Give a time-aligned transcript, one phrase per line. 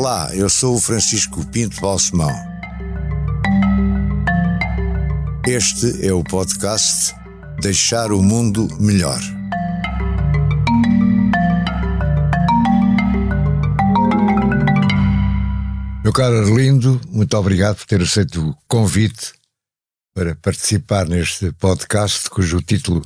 [0.00, 2.30] Olá, eu sou o Francisco Pinto Balsemão.
[5.44, 7.12] Este é o podcast
[7.60, 9.18] Deixar o Mundo Melhor.
[16.04, 19.32] Meu caro Arlindo, muito obrigado por ter aceito o convite
[20.14, 23.02] para participar neste podcast, cujo título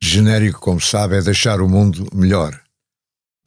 [0.00, 2.69] genérico, como sabe, é Deixar o Mundo Melhor.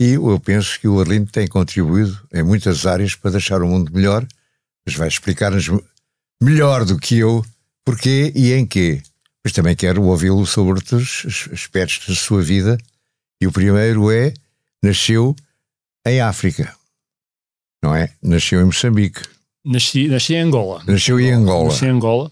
[0.03, 3.93] E eu penso que o Arlindo tem contribuído em muitas áreas para deixar o mundo
[3.93, 4.25] melhor,
[4.85, 5.69] mas vai explicar-nos
[6.41, 7.45] melhor do que eu
[7.85, 9.01] porquê e em quê.
[9.43, 12.77] Mas também quero ouvi-lo sobre outros aspectos da sua vida.
[13.41, 14.33] E o primeiro é:
[14.81, 15.35] nasceu
[16.05, 16.75] em África
[17.83, 18.09] não é?
[18.21, 19.21] Nasceu em Moçambique.
[19.65, 20.81] Nasci, nasci em Angola.
[20.87, 21.65] Nasceu em Angola.
[21.65, 22.31] Nasci em Angola.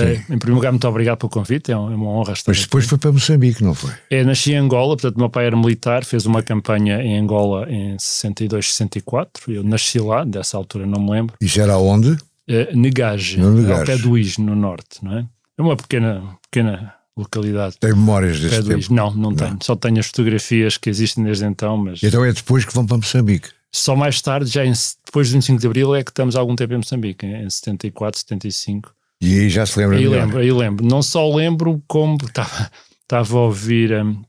[0.00, 2.84] É, em primeiro lugar, muito obrigado pelo convite, é, é uma honra estar Mas depois
[2.84, 2.90] aqui.
[2.90, 3.92] foi para Moçambique, não foi?
[4.10, 7.98] É, nasci em Angola, portanto, meu pai era militar, fez uma campanha em Angola em
[7.98, 9.52] 62, 64.
[9.52, 11.36] Eu nasci lá, dessa altura não me lembro.
[11.40, 12.16] Isso era onde?
[12.48, 13.80] É, Negage, no Negage.
[13.80, 15.26] ao pé do Is, no norte, não é?
[15.58, 17.76] É uma pequena, pequena localidade.
[17.78, 18.92] Tem memórias desse tempo?
[18.92, 19.58] Não, não, não, tenho.
[19.62, 22.02] Só tenho as fotografias que existem desde então, mas...
[22.02, 23.48] Então é depois que vão para Moçambique?
[23.70, 24.72] Só mais tarde, já em,
[25.04, 28.20] depois de 25 de Abril, é que estamos há algum tempo em Moçambique, em 74,
[28.20, 28.94] 75.
[29.22, 30.24] E aí já se lembra aí melhor.
[30.24, 30.84] lembro, aí lembro.
[30.84, 32.70] Não só lembro como estava,
[33.02, 34.20] estava a ouvir um,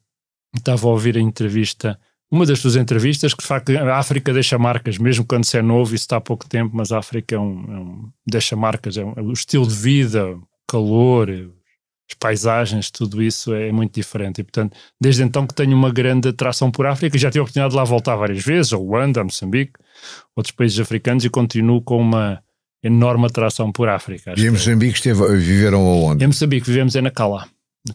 [0.56, 2.00] estava a ouvir a entrevista,
[2.32, 5.64] uma das suas entrevistas, que de facto a África deixa marcas, mesmo quando se é
[5.64, 8.96] novo, isso está há pouco tempo, mas a África é um, é um deixa marcas,
[8.96, 13.96] é, um, é o estilo de vida, o calor, as paisagens, tudo isso é muito
[13.96, 14.42] diferente.
[14.42, 17.72] E, portanto, desde então que tenho uma grande atração por África, já tive a oportunidade
[17.72, 19.74] de lá voltar várias vezes, a Luanda, a Moçambique,
[20.36, 22.44] outros países africanos, e continuo com uma
[22.84, 24.34] enorme atração por África.
[24.38, 26.23] E em Moçambique esteve, viveram aonde?
[26.23, 27.48] Em Moçambique vivemos em Nacala,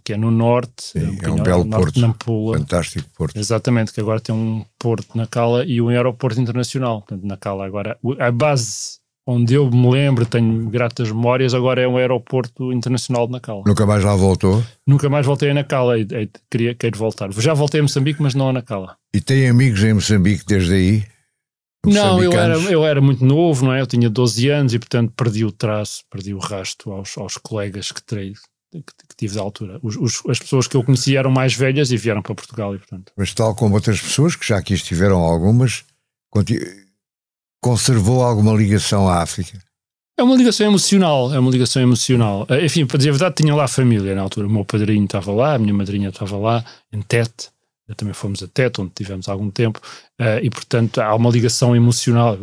[0.02, 0.82] que é no norte.
[0.82, 2.58] Sim, é um, é um belo porto, Nampula.
[2.58, 3.36] fantástico porto.
[3.36, 7.00] Exatamente, que agora tem um porto Nacala e um aeroporto internacional.
[7.00, 8.98] Portanto, Nacala agora, a base
[9.30, 13.62] onde eu me lembro, tenho gratas memórias, agora é um aeroporto internacional de Nacala.
[13.66, 14.64] Nunca mais lá voltou?
[14.86, 17.30] Nunca mais voltei a Nacala, e, e, queria, quero voltar.
[17.32, 18.96] Já voltei a Moçambique, mas não a Nacala.
[19.12, 21.04] E tem amigos em Moçambique desde aí?
[21.92, 23.80] Não, eu era, eu era muito novo, não é?
[23.80, 27.92] Eu tinha 12 anos e, portanto, perdi o traço, perdi o rasto aos, aos colegas
[27.92, 28.34] que, terei,
[28.70, 29.78] que, que tive da altura.
[29.82, 32.78] Os, os, as pessoas que eu conhecia eram mais velhas e vieram para Portugal, e,
[32.78, 33.12] portanto.
[33.16, 35.84] Mas, tal como outras pessoas, que já aqui estiveram algumas,
[37.60, 39.58] conservou alguma ligação à África?
[40.18, 42.44] É uma ligação emocional, é uma ligação emocional.
[42.50, 44.48] Eh, enfim, para dizer a verdade, tinha lá a família na altura.
[44.48, 47.50] O meu padrinho estava lá, a minha madrinha estava lá, em Tete.
[47.96, 49.80] Também fomos a Tete, onde tivemos algum tempo.
[50.20, 52.38] Uh, e, portanto, há uma ligação emocional,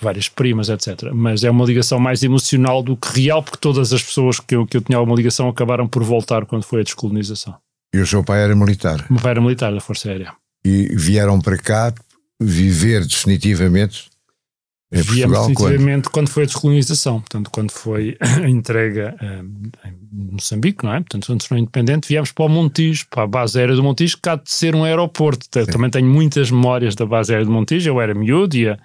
[0.00, 1.10] várias primas, etc.
[1.12, 4.66] Mas é uma ligação mais emocional do que real, porque todas as pessoas que eu,
[4.66, 7.54] que eu tinha alguma ligação acabaram por voltar quando foi a descolonização.
[7.94, 9.06] E o seu pai era militar?
[9.08, 10.32] O meu pai era militar da Força Aérea.
[10.64, 11.94] E vieram para cá
[12.38, 14.09] viver definitivamente
[14.92, 16.12] em Viemos definitivamente quando?
[16.12, 20.98] quando foi a descolonização, portanto, quando foi a entrega um, em Moçambique, não é?
[20.98, 24.18] Portanto, quando se tornou independente, viemos para o Montijo, para a base aérea do Montijo,
[24.20, 25.46] que há de ser um aeroporto.
[25.52, 25.66] Sim.
[25.66, 28.78] Também tenho muitas memórias da base aérea do Montijo, eu era miúdo e a,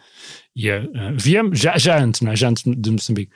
[0.56, 0.90] e uh,
[1.20, 2.36] viemos já, já antes, não é?
[2.36, 3.30] já antes de Moçambique.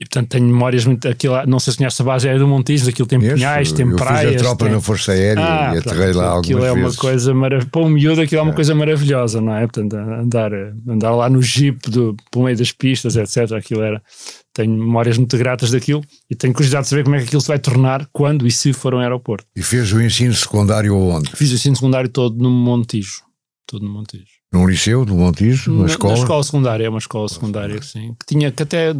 [0.00, 1.06] E portanto tenho memórias muito.
[1.06, 3.86] Aquilo, não sei se conhece a base aérea do Montijo, aquilo tem yes, pinhais, tem
[3.86, 4.32] eu praias.
[4.32, 4.74] Fiz a tropa tem...
[4.74, 7.70] na Força Aérea ah, e aterrei lá algumas aquilo é uma coisa maravilhosa.
[7.70, 8.54] Para um miúdo, aquilo é uma é.
[8.54, 9.60] coisa maravilhosa, não é?
[9.60, 10.50] Portanto, andar,
[10.88, 13.52] andar lá no jeep do, pelo meio das pistas, etc.
[13.52, 14.02] Aquilo era.
[14.54, 17.48] Tenho memórias muito gratas daquilo e tenho curiosidade de saber como é que aquilo se
[17.48, 19.46] vai tornar quando e se for um aeroporto.
[19.54, 21.30] E fez o ensino secundário onde?
[21.36, 23.22] Fiz o ensino secundário todo no Montijo.
[23.66, 24.41] Todo no Montijo.
[24.52, 25.72] Num liceu do Montijo?
[25.72, 26.12] Uma escola?
[26.14, 28.14] Na escola secundária, é uma escola secundária, sim.
[28.20, 28.92] Que tinha que até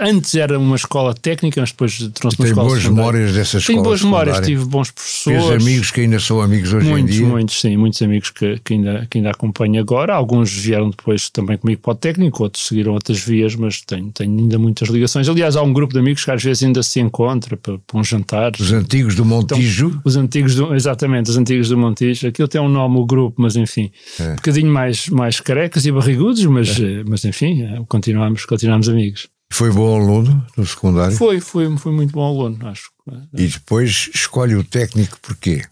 [0.00, 3.82] Antes era uma escola técnica, mas depois trouxe uma escola boas memórias dessa escola Tenho
[3.82, 5.44] boas memórias, tive bons professores.
[5.44, 7.26] Fez amigos que ainda são amigos hoje muitos, em dia?
[7.26, 10.14] Muitos, sim, muitos amigos que, que, ainda, que ainda acompanho agora.
[10.14, 14.38] Alguns vieram depois também comigo para o técnico, outros seguiram outras vias, mas tenho, tenho
[14.38, 15.28] ainda muitas ligações.
[15.28, 18.02] Aliás, há um grupo de amigos que às vezes ainda se encontra para, para um
[18.02, 18.52] jantar.
[18.58, 19.88] Os antigos do Montijo?
[19.88, 22.26] Então, os antigos do, exatamente, os antigos do Montijo.
[22.26, 24.30] Aquilo tem um nome, o grupo, mas enfim, é.
[24.30, 27.04] um bocadinho mais, mais carecas e barrigudos, mas, é.
[27.06, 29.28] mas enfim, continuamos, continuamos amigos.
[29.52, 31.16] Foi bom aluno no secundário?
[31.16, 32.90] Foi, foi, foi muito bom aluno, acho.
[33.34, 35.64] E depois escolhe o técnico porquê?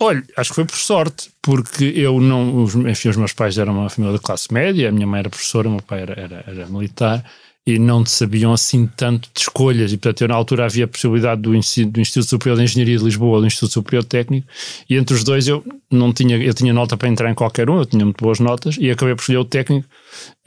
[0.00, 2.62] Olha, acho que foi por sorte, porque eu não.
[2.62, 5.28] Os, enfim, os meus pais eram uma família de classe média, a minha mãe era
[5.28, 7.28] professora, o meu pai era, era, era militar,
[7.68, 9.92] e não sabiam assim tanto de escolhas.
[9.92, 12.96] E, portanto, eu na altura havia a possibilidade do, ensino, do Instituto Superior de Engenharia
[12.96, 14.48] de Lisboa ou do Instituto Superior Técnico,
[14.88, 17.76] e entre os dois eu não tinha, eu tinha nota para entrar em qualquer um,
[17.78, 19.86] eu tinha muito boas notas, e acabei por escolher o técnico,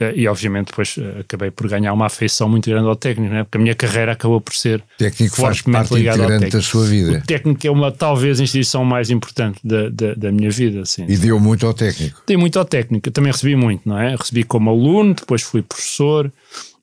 [0.00, 3.44] eh, e obviamente depois eh, acabei por ganhar uma afeição muito grande ao técnico, né?
[3.44, 7.18] porque a minha carreira acabou por ser técnico faz parte integrante da sua vida.
[7.18, 10.80] O técnico é uma, talvez, a instituição mais importante da, da, da minha vida.
[10.80, 11.04] Assim.
[11.08, 12.20] E deu muito ao técnico.
[12.26, 14.16] Dei muito ao técnico, eu também recebi muito, não é?
[14.16, 16.32] Recebi como aluno, depois fui professor,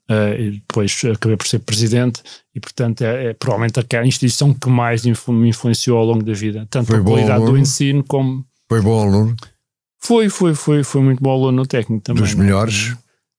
[0.10, 2.24] Uh, e depois acabei por ser presidente
[2.56, 6.34] e portanto é, é provavelmente a instituição que mais influ me influenciou ao longo da
[6.34, 8.44] vida, tanto foi a qualidade do ensino como...
[8.68, 9.36] Foi bom aluno?
[10.02, 12.24] Foi, foi, foi, foi muito bom aluno no técnico também.
[12.24, 12.96] Dos melhores?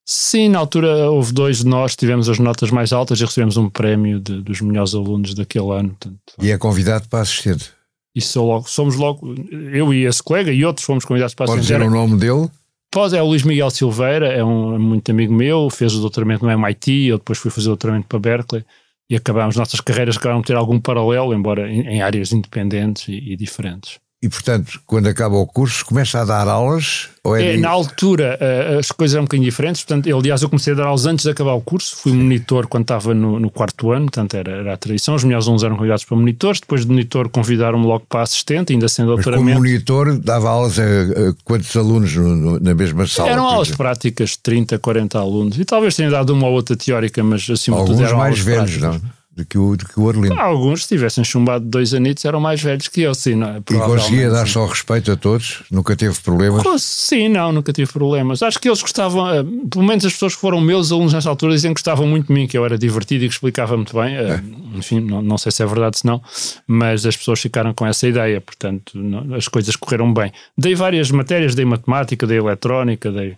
[0.07, 3.69] Sim, na altura houve dois de nós, tivemos as notas mais altas e recebemos um
[3.69, 5.89] prémio de, dos melhores alunos daquele ano.
[5.89, 7.73] Portanto, e é convidado para assistente?
[8.15, 9.35] Isso logo, somos logo,
[9.73, 11.67] eu e esse colega e outros fomos convidados para assistente.
[11.67, 12.49] Pode dizer o nome dele?
[12.93, 16.45] Pós é o Luís Miguel Silveira, é um é muito amigo meu, fez o doutoramento
[16.45, 18.65] no MIT, eu depois fui fazer o doutoramento para Berkeley
[19.09, 23.33] e acabámos, nossas carreiras acabaram de ter algum paralelo, embora em, em áreas independentes e,
[23.33, 24.01] e diferentes.
[24.23, 27.09] E, portanto, quando acaba o curso, começa a dar aulas?
[27.25, 29.83] Ou é, é Na altura, uh, as coisas eram um bocadinho diferentes.
[29.83, 31.97] Portanto, eu, aliás, eu comecei a dar aulas antes de acabar o curso.
[31.97, 35.15] Fui monitor quando estava no, no quarto ano, portanto, era, era, a tradição.
[35.15, 36.61] Os melhores alunos eram convidados para monitores.
[36.61, 39.43] Depois de monitor, convidaram-me logo para assistente, ainda sendo doutoramento.
[39.43, 43.31] Mas como monitor, dava aulas a, a quantos alunos no, no, na mesma sala?
[43.31, 45.59] Eram aulas práticas, 30, 40 alunos.
[45.59, 48.39] E talvez tenha dado uma ou outra teórica, mas acima Alguns de tudo eram mais
[48.39, 49.03] velhos, práticas.
[49.03, 49.20] não?
[49.41, 50.39] Do que o, do que o Arlindo.
[50.39, 53.35] Alguns, se tivessem chumbado dois anitos, eram mais velhos que eu, sim.
[53.35, 53.59] Não, é?
[53.59, 55.63] e conseguia dar só respeito a todos?
[55.71, 56.83] Nunca teve problemas?
[56.83, 58.43] Sim, não, nunca tive problemas.
[58.43, 61.55] Acho que eles gostavam, eh, pelo menos as pessoas que foram meus alunos nessa altura
[61.55, 64.15] dizem que gostavam muito de mim, que eu era divertido e que explicava muito bem.
[64.15, 64.79] Eh, é.
[64.79, 66.23] Enfim, não, não, sei se é verdade se não,
[66.67, 70.33] mas as pessoas ficaram com essa ideia, portanto, não, as coisas correram bem.
[70.57, 73.37] Dei várias matérias, dei matemática, dei eletrónica, dei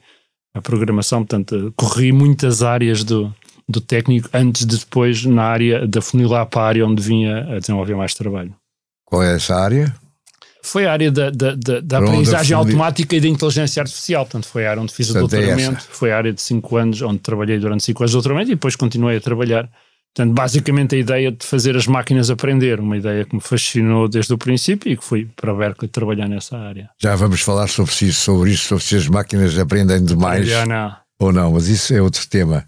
[0.55, 3.35] a programação, portanto, corri muitas áreas do
[3.73, 7.59] do técnico antes de depois na área da funilar para a área onde vinha a
[7.59, 8.55] desenvolver mais trabalho.
[9.05, 9.93] Qual é essa área?
[10.63, 14.25] Foi a área da, da, da, da aprendizagem automática e da inteligência artificial.
[14.25, 15.85] Portanto, foi a área onde fiz o Portanto, é doutoramento.
[15.91, 18.55] É foi a área de 5 anos, onde trabalhei durante 5 anos de doutoramento e
[18.55, 19.69] depois continuei a trabalhar.
[20.15, 24.33] Portanto, basicamente a ideia de fazer as máquinas aprender, uma ideia que me fascinou desde
[24.33, 26.91] o princípio e que fui para Berkeley trabalhar nessa área.
[26.99, 30.95] Já vamos falar sobre, si, sobre isso, sobre se as máquinas aprendem demais Já não.
[31.19, 32.65] ou não, mas isso é outro tema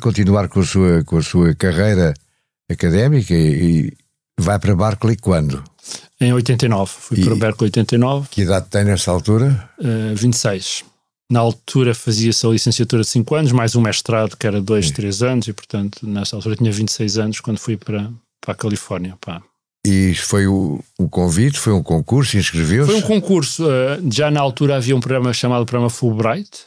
[0.00, 2.14] continuar com a sua, com a sua carreira
[2.70, 3.92] académica e, e
[4.38, 5.62] vai para Berkeley quando?
[6.20, 8.28] Em 89, fui e para Berkeley 89.
[8.30, 9.68] Que idade tem nessa altura?
[9.78, 10.84] Uh, 26.
[11.30, 15.22] Na altura fazia-se a licenciatura de 5 anos, mais um mestrado que era 2, 3
[15.22, 18.10] anos, e portanto nessa altura tinha 26 anos quando fui para,
[18.40, 19.16] para a Califórnia.
[19.20, 19.42] Pá.
[19.86, 22.90] E foi o, o convite, foi um concurso, inscreveu-se?
[22.90, 26.66] Foi um concurso, uh, já na altura havia um programa chamado Programa Fulbright,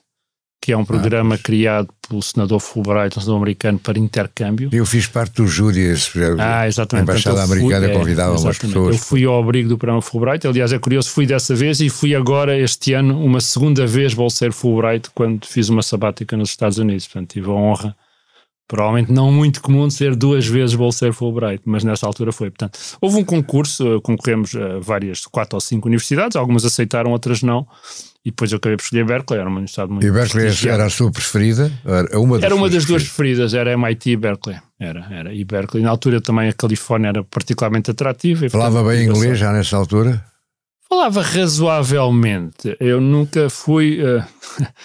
[0.62, 4.69] que é um programa ah, criado pelo senador Fulbright, um senador americano, para intercâmbio.
[4.71, 7.09] Eu fiz parte do júri, esse, ah, exatamente.
[7.09, 8.95] a Embaixada Portanto, Americana convidava umas pessoas.
[8.95, 12.15] Eu fui ao abrigo do programa Fulbright, aliás é curioso, fui dessa vez e fui
[12.15, 17.07] agora, este ano, uma segunda vez bolseiro Fulbright, quando fiz uma sabática nos Estados Unidos,
[17.07, 17.95] portanto tive a honra
[18.68, 22.50] provavelmente não muito comum de ser duas vezes bolseiro Fulbright, mas nessa altura foi.
[22.50, 27.42] Portanto, houve um concurso, eh, concorremos a várias, quatro ou cinco universidades, algumas aceitaram, outras
[27.42, 27.65] não,
[28.27, 30.89] e depois eu acabei por escolher Berkeley, era uma universidade muito E Berkeley era a
[30.89, 31.71] sua preferida?
[31.85, 34.57] Era uma das, era uma das duas preferidas, era MIT e Berkeley.
[34.77, 35.33] Era, era.
[35.33, 38.50] E Berkeley, na altura também a Califórnia era particularmente atrativa.
[38.50, 40.21] Falava portanto, bem inglês já nessa altura?
[40.89, 42.75] Falava razoavelmente.
[42.81, 44.21] Eu nunca fui, uh,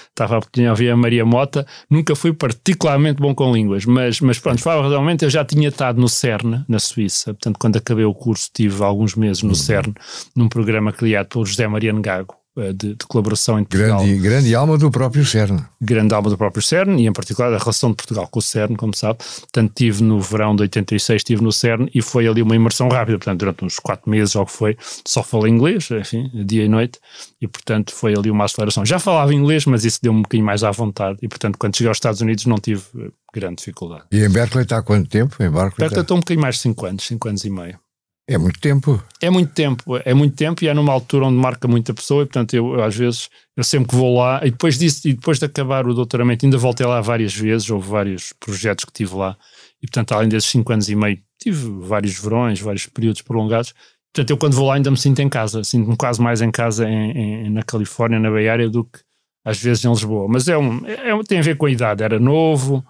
[0.08, 4.62] estava a ouvir a Maria Mota, nunca fui particularmente bom com línguas, mas, mas pronto,
[4.62, 5.24] falava razoavelmente.
[5.24, 9.16] Eu já tinha estado no CERN, na Suíça, portanto, quando acabei o curso, tive alguns
[9.16, 9.54] meses no uhum.
[9.56, 9.94] CERN,
[10.36, 14.22] num programa criado pelo José Maria Gago, eh, de, de, colaboração entre grande, Portugal.
[14.22, 15.64] Grande alma do próprio CERN.
[15.80, 18.76] Grande alma do próprio CERN e, em particular, a relação de Portugal com o CERN,
[18.76, 19.20] como sabe.
[19.40, 23.16] Portanto, tive no verão de 86, estive no CERN e foi ali uma imersão rápida.
[23.18, 26.98] Portanto, durante uns quatro meses, ou que foi, só falei inglês, enfim, dia e noite,
[27.40, 28.84] e, portanto, foi ali uma aceleração.
[28.84, 31.18] Já falava inglês, mas isso deu-me um bocadinho mais à vontade.
[31.22, 34.04] E, portanto, quando cheguei aos Estados Unidos, não tive eh, grande dificuldade.
[34.12, 35.36] E em Berkeley está há quanto tempo?
[35.36, 36.00] Em Berkeley, Berkeley está...
[36.02, 37.78] estou um bocadinho mais de 5 anos, 5 anos e meio.
[38.28, 39.02] É muito tempo.
[39.20, 42.26] É muito tempo, é muito tempo e é numa altura onde marca muita pessoa e
[42.26, 45.40] portanto eu, eu às vezes, eu sempre que vou lá e depois disso, e depois
[45.40, 49.36] de acabar o doutoramento ainda voltei lá várias vezes, houve vários projetos que tive lá
[49.82, 53.74] e portanto além desses cinco anos e meio tive vários verões, vários períodos prolongados.
[54.14, 56.88] Portanto eu quando vou lá ainda me sinto em casa, sinto-me quase mais em casa
[56.88, 57.10] em,
[57.46, 59.00] em, na Califórnia, na Bay Area do que
[59.44, 62.20] às vezes em Lisboa, mas é um, é, tem a ver com a idade, era
[62.20, 62.84] novo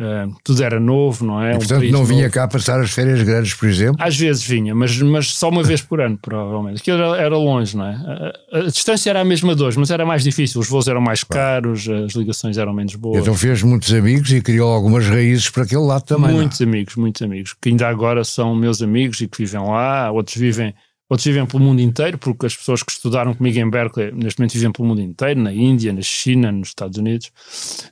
[0.00, 1.52] Uh, tudo era novo, não é?
[1.52, 2.32] E, portanto, um não vinha novo.
[2.32, 3.96] cá passar as férias grandes, por exemplo?
[4.02, 6.80] Às vezes vinha, mas, mas só uma vez por ano, provavelmente.
[6.80, 8.32] Aquilo era, era longe, não é?
[8.50, 10.58] A, a, distância era a mesma de hoje, mas era mais difícil.
[10.58, 13.20] Os voos eram mais caros, as ligações eram menos boas.
[13.20, 16.30] Então fez muitos amigos e criou algumas raízes para aquele lado também.
[16.30, 16.32] É?
[16.32, 16.68] Muitos não?
[16.68, 20.10] amigos, muitos amigos, que ainda agora são meus amigos e que vivem lá.
[20.10, 20.74] Outros vivem,
[21.10, 24.54] outros vivem pelo mundo inteiro, porque as pessoas que estudaram comigo em Berkeley neste momento
[24.54, 27.30] vivem pelo mundo inteiro, na Índia, na China, nos Estados Unidos,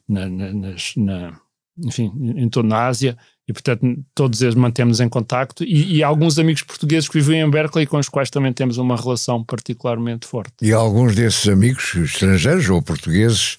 [0.08, 1.38] na, na, nas, na
[1.84, 3.16] enfim, em toda a Ásia,
[3.46, 7.50] e portanto todos eles mantemos em contacto, e, e, alguns amigos portugueses que vivem em
[7.50, 10.54] Berkeley com os quais também temos uma relação particularmente forte.
[10.62, 13.58] E alguns desses amigos estrangeiros ou portugueses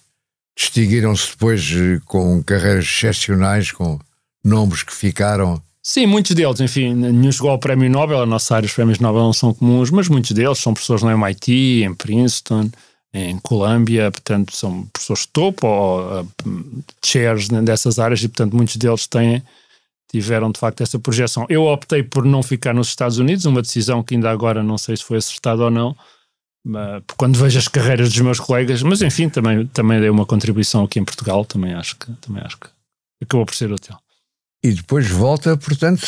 [0.55, 3.97] distinguiram-se depois eh, com carreiras excepcionais, com
[4.43, 5.61] nomes que ficaram...
[5.81, 9.23] Sim, muitos deles, enfim, nenhum chegou ao Prémio Nobel, a nossa área os Prémios Nobel
[9.23, 12.69] não são comuns, mas muitos deles são professores no MIT, em Princeton,
[13.13, 16.27] em Colômbia, portanto, são professores de topo ou uh,
[17.03, 19.43] chairs dessas áreas e, portanto, muitos deles têm,
[20.11, 21.45] tiveram de facto essa projeção.
[21.49, 24.95] Eu optei por não ficar nos Estados Unidos, uma decisão que ainda agora não sei
[24.95, 25.95] se foi acertada ou não,
[26.63, 30.83] mas, quando vejo as carreiras dos meus colegas, mas enfim, também, também dei uma contribuição
[30.83, 32.67] aqui em Portugal, também acho que, também acho que
[33.23, 33.95] acabou por ser útil.
[34.63, 36.01] E depois volta, portanto,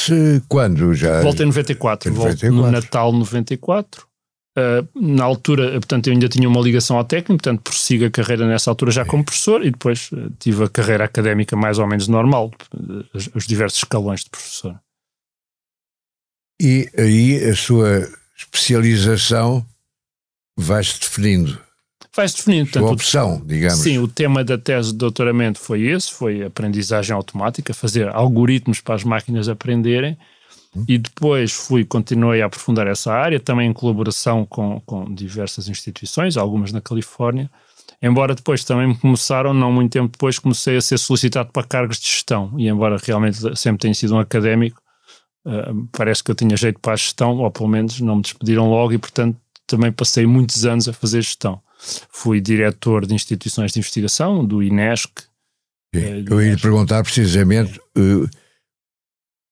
[0.48, 1.22] quando já?
[1.22, 2.51] Volta em 94, em 94.
[2.51, 4.11] volto no Natal 94
[4.58, 8.46] Uh, na altura, portanto, eu ainda tinha uma ligação ao técnico, portanto, prossigo a carreira
[8.46, 12.10] nessa altura já como professor e depois uh, tive a carreira académica mais ou menos
[12.10, 12.51] normal,
[13.13, 14.77] os, os diversos escalões de professor.
[16.62, 19.65] E aí a sua especialização
[20.58, 21.58] vai-se definindo.
[22.13, 22.65] Vai-se definindo.
[22.65, 23.79] Portanto, sua opção, digamos.
[23.79, 28.96] Sim, o tema da tese de doutoramento foi esse, foi aprendizagem automática, fazer algoritmos para
[28.96, 30.17] as máquinas aprenderem
[30.88, 36.38] e depois fui, continuei a aprofundar essa área, também em colaboração com, com diversas instituições,
[36.38, 37.51] algumas na Califórnia,
[38.01, 42.00] embora depois também me começaram, não muito tempo depois, comecei a ser solicitado para cargos
[42.00, 44.82] de gestão, e embora realmente sempre tenha sido um académico,
[45.46, 48.70] uh, parece que eu tinha jeito para a gestão, ou pelo menos não me despediram
[48.70, 49.38] logo, e portanto
[49.68, 51.62] também passei muitos anos a fazer gestão.
[52.10, 55.12] Fui diretor de instituições de investigação, do INESC.
[55.94, 57.78] Eu ia lhe perguntar precisamente...
[57.98, 58.30] Uh,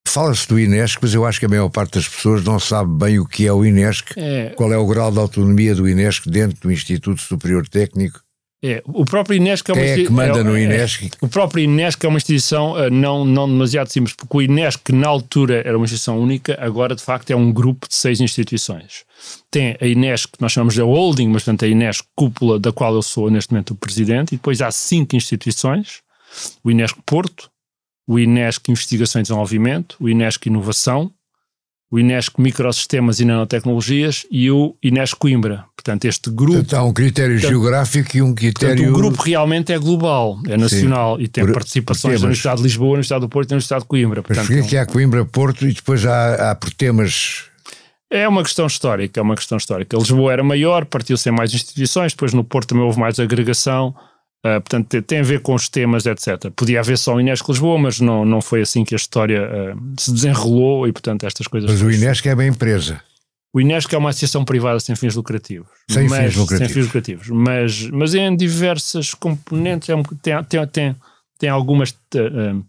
[0.10, 3.20] Fala-se do INESC, mas eu acho que a maior parte das pessoas não sabe bem
[3.20, 4.50] o que é o INESC, é.
[4.56, 8.20] qual é o grau de autonomia do INESC dentro do Instituto Superior Técnico.
[8.62, 11.06] É, o próprio INESC é uma Quem é que manda é, no INESC?
[11.06, 14.92] É, o próprio INESC é uma instituição uh, não, não demasiado simples, porque o INESC
[14.92, 19.06] na altura era uma instituição única, agora de facto é um grupo de seis instituições.
[19.51, 22.96] Tem a INESC, que nós chamamos de holding, mas portanto a INESC cúpula, da qual
[22.96, 26.01] eu sou neste momento o presidente, e depois há cinco instituições,
[26.63, 27.50] o INESC Porto,
[28.10, 31.12] o INESC Investigação e Desenvolvimento, o INESC Inovação,
[31.92, 35.66] o INESC Microsistemas e Nanotecnologias e o INESC Coimbra.
[35.75, 36.54] Portanto, este grupo.
[36.54, 38.78] Portanto, há um critério portanto, geográfico e um critério.
[38.78, 41.24] Portanto, o grupo realmente é global, é nacional Sim.
[41.24, 43.54] e tem por, participações por da Universidade de Lisboa, da Universidade do Porto e da
[43.54, 44.24] Universidade de Coimbra.
[44.24, 47.44] Portanto, Mas porquê que há Coimbra, Porto e depois há, há por temas.
[48.10, 49.96] É uma questão histórica, é uma questão histórica.
[49.96, 53.94] Lisboa era maior, partiu-se em mais instituições, depois no Porto também houve mais agregação.
[54.46, 56.50] Uh, portanto, tem a ver com os temas, etc.
[56.55, 59.77] Podia haver só o Inesc Lisboa, mas não, não foi assim que a história uh,
[60.00, 61.69] se desenrolou e, portanto, estas coisas.
[61.69, 63.01] Mas o Inesc é bem empresa.
[63.53, 65.67] O Inesc é uma associação privada sem fins lucrativos.
[65.89, 66.58] Sem mas, fins lucrativos.
[66.58, 67.29] Sem fins lucrativos.
[67.29, 70.96] Mas, mas em diversas componentes, é tem, tem, tem,
[71.38, 71.89] tem algumas.
[72.15, 72.63] Uh,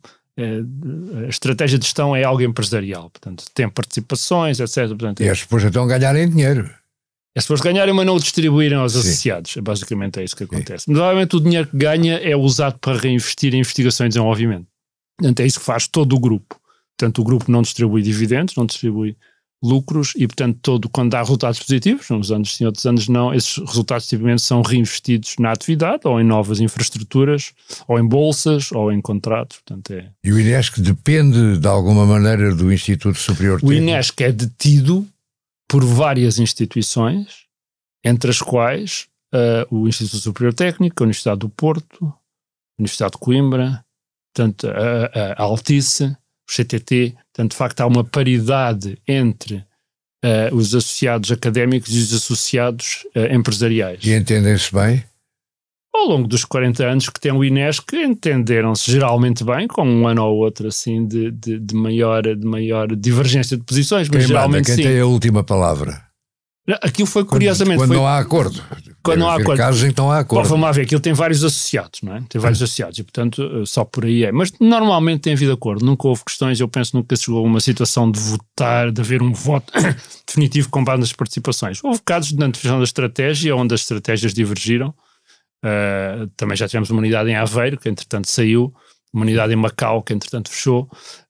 [1.25, 4.89] a estratégia de gestão é algo empresarial, portanto, tem participações, etc.
[4.89, 6.71] Portanto, e as pessoas então ganharem dinheiro.
[7.41, 8.99] As pessoas ganharem, mas não o distribuírem aos Sim.
[8.99, 9.57] associados.
[9.63, 10.85] Basicamente é isso que acontece.
[10.85, 10.93] Sim.
[10.93, 14.67] Normalmente o dinheiro que ganha é usado para reinvestir em investigação e desenvolvimento.
[15.19, 16.61] Portanto, é isso que faz todo o grupo.
[16.99, 19.17] Portanto, o grupo não distribui dividendos, não distribui
[19.63, 23.57] lucros e, portanto, todo, quando há resultados positivos, uns anos sim, outros anos não, esses
[23.57, 27.53] resultados tipicamente são reinvestidos na atividade ou em novas infraestruturas,
[27.89, 29.61] ou em bolsas, ou em contratos.
[29.65, 30.11] Portanto, é...
[30.23, 33.81] E o INESC depende, de alguma maneira, do Instituto Superior Técnico?
[33.81, 35.07] O INESC é detido
[35.71, 37.45] por várias instituições,
[38.05, 42.13] entre as quais uh, o Instituto Superior Técnico, a Universidade do Porto, a
[42.77, 43.85] Universidade de Coimbra,
[44.35, 47.15] portanto, a, a Altice, o CTT.
[47.33, 49.65] Portanto, de facto, há uma paridade entre
[50.25, 54.03] uh, os associados académicos e os associados uh, empresariais.
[54.03, 55.05] E entendem-se bem?
[55.93, 60.25] Ao longo dos 40 anos que tem o INESC, entenderam-se geralmente bem, com um ano
[60.25, 64.69] ou outro assim de, de, de maior, de maior divergência de posições, mas quem geralmente
[64.69, 64.83] manda, quem sim.
[64.83, 66.11] tem a última palavra?
[66.83, 67.79] Aquilo foi curiosamente.
[67.79, 68.63] Quando, foi, não há acordo.
[69.03, 69.57] Quando não há acordo.
[69.57, 70.43] casos então há acordo.
[70.43, 72.23] Bom, vamos lá ver, aquilo tem vários associados, não é?
[72.29, 74.31] Tem vários associados e, portanto, eh, só por aí é.
[74.31, 75.85] Mas normalmente tem havido acordo.
[75.85, 79.33] Nunca houve questões, eu penso nunca chegou a uma situação de votar, de haver um
[79.33, 79.73] voto
[80.27, 81.83] definitivo com base nas participações.
[81.83, 84.95] Houve casos de definição da estratégia, onde as estratégias divergiram
[85.65, 88.75] Uh, também já tivemos uma unidade em Aveiro, que entretanto saiu,
[89.13, 90.89] uma unidade em Macau, que entretanto fechou,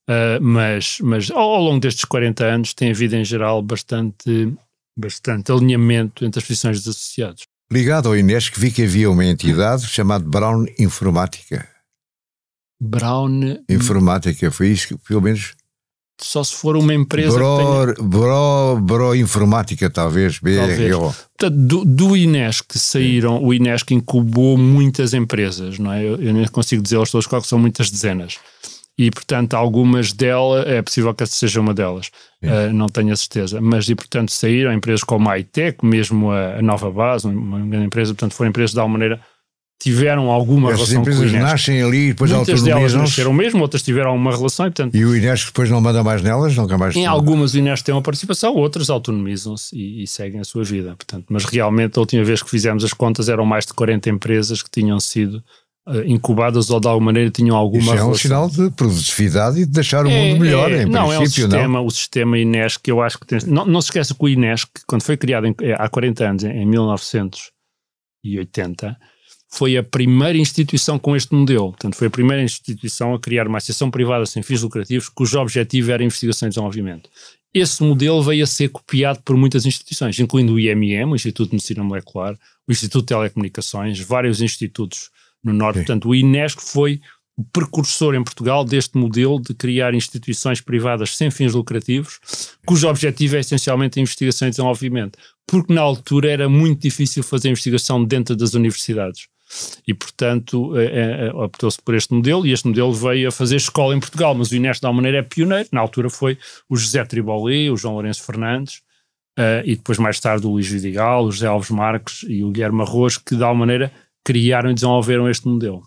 [0.09, 4.53] uh, mas, mas ao, ao, longo destes 40 anos tem havido em geral bastante,
[4.97, 7.43] bastante alinhamento entre as posições dos associados.
[7.71, 11.67] Ligado ao Inesc, vi que havia uma entidade chamada Brown Informática.
[12.81, 13.63] Brown.
[13.69, 15.53] Informática, foi isso que, pelo menos.
[16.23, 17.35] Só se for uma empresa.
[17.35, 18.07] Bro, tenha...
[18.07, 21.13] bro, bro Informática, talvez, BRO.
[21.37, 23.45] Portanto, do, do Inesc saíram, Sim.
[23.45, 26.03] o Inesc incubou muitas empresas, não é?
[26.03, 28.37] Eu, eu nem consigo dizer elas todas qual são muitas dezenas.
[28.97, 32.11] E, portanto, algumas delas, é possível que essa seja uma delas,
[32.43, 33.59] uh, não tenho a certeza.
[33.59, 37.87] Mas, e, portanto, saíram empresas como a iTech, mesmo a, a Nova Base, uma grande
[37.87, 39.19] empresa, portanto, foram empresas de alguma maneira
[39.81, 43.61] tiveram alguma Essas relação com o empresas nascem ali e depois Muitas delas nasceram mesmo,
[43.61, 44.95] outras tiveram alguma relação e, portanto...
[44.95, 46.55] E o Inés depois não manda mais nelas?
[46.55, 46.95] Nunca mais...
[46.95, 50.95] Em algumas o Inés tem uma participação, outras autonomizam-se e, e, seguem a sua vida.
[50.95, 54.61] Portanto, mas realmente a última vez que fizemos as contas eram mais de 40 empresas
[54.61, 55.43] que tinham sido
[55.87, 59.65] uh, incubadas ou de alguma maneira tinham alguma Isso é um sinal de produtividade e
[59.65, 61.85] de deixar o é, mundo melhor, é, em não, princípio, é o sistema, não?
[61.85, 62.37] o sistema
[62.83, 63.39] que eu acho que tem...
[63.47, 66.67] Não, não se esqueça que o que quando foi criado em, há 40 anos, em
[66.67, 68.95] 1980
[69.53, 71.71] foi a primeira instituição com este modelo.
[71.71, 75.91] Portanto, foi a primeira instituição a criar uma associação privada sem fins lucrativos cujo objetivo
[75.91, 77.09] era a investigação e desenvolvimento.
[77.53, 81.55] Esse modelo veio a ser copiado por muitas instituições, incluindo o IMM, o Instituto de
[81.55, 82.33] Medicina Molecular,
[82.65, 85.09] o Instituto de Telecomunicações, vários institutos
[85.43, 85.79] no Norte.
[85.79, 85.85] Sim.
[85.85, 87.01] Portanto, o INESC foi
[87.35, 92.19] o precursor em Portugal deste modelo de criar instituições privadas sem fins lucrativos,
[92.65, 97.49] cujo objetivo é essencialmente a investigação e desenvolvimento, porque na altura era muito difícil fazer
[97.49, 99.27] investigação dentro das universidades.
[99.87, 103.95] E, portanto, é, é, optou-se por este modelo e este modelo veio a fazer escola
[103.95, 105.69] em Portugal, mas o Inés, de alguma maneira, é pioneiro.
[105.71, 106.37] Na altura foi
[106.69, 108.81] o José Triboli, o João Lourenço Fernandes,
[109.37, 112.81] uh, e depois mais tarde o Luís Vidigal, o José Alves Marques e o Guilherme
[112.81, 113.91] Arroz, que, de alguma maneira,
[114.23, 115.83] criaram e desenvolveram este modelo.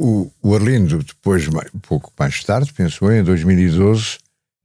[0.00, 4.18] O, o Arlindo, depois, um pouco mais tarde, pensou em 2012,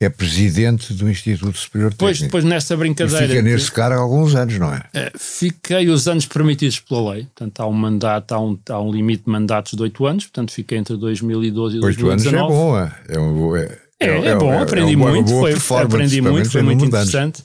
[0.05, 2.05] é presidente do Instituto Superior Técnico.
[2.05, 3.25] Pois, depois nessa brincadeira.
[3.25, 4.83] E fica nesse cargo há alguns anos, não é?
[4.93, 5.11] é?
[5.17, 9.23] Fiquei os anos permitidos pela lei, portanto há um mandato, há um, há um limite
[9.25, 12.37] de mandatos de oito anos, portanto fiquei entre 2012 e 2019.
[12.37, 15.29] 8 anos é bom, é, é, é, é bom, aprendi muito,
[15.59, 17.43] foi, aprendi muito, foi muito interessante.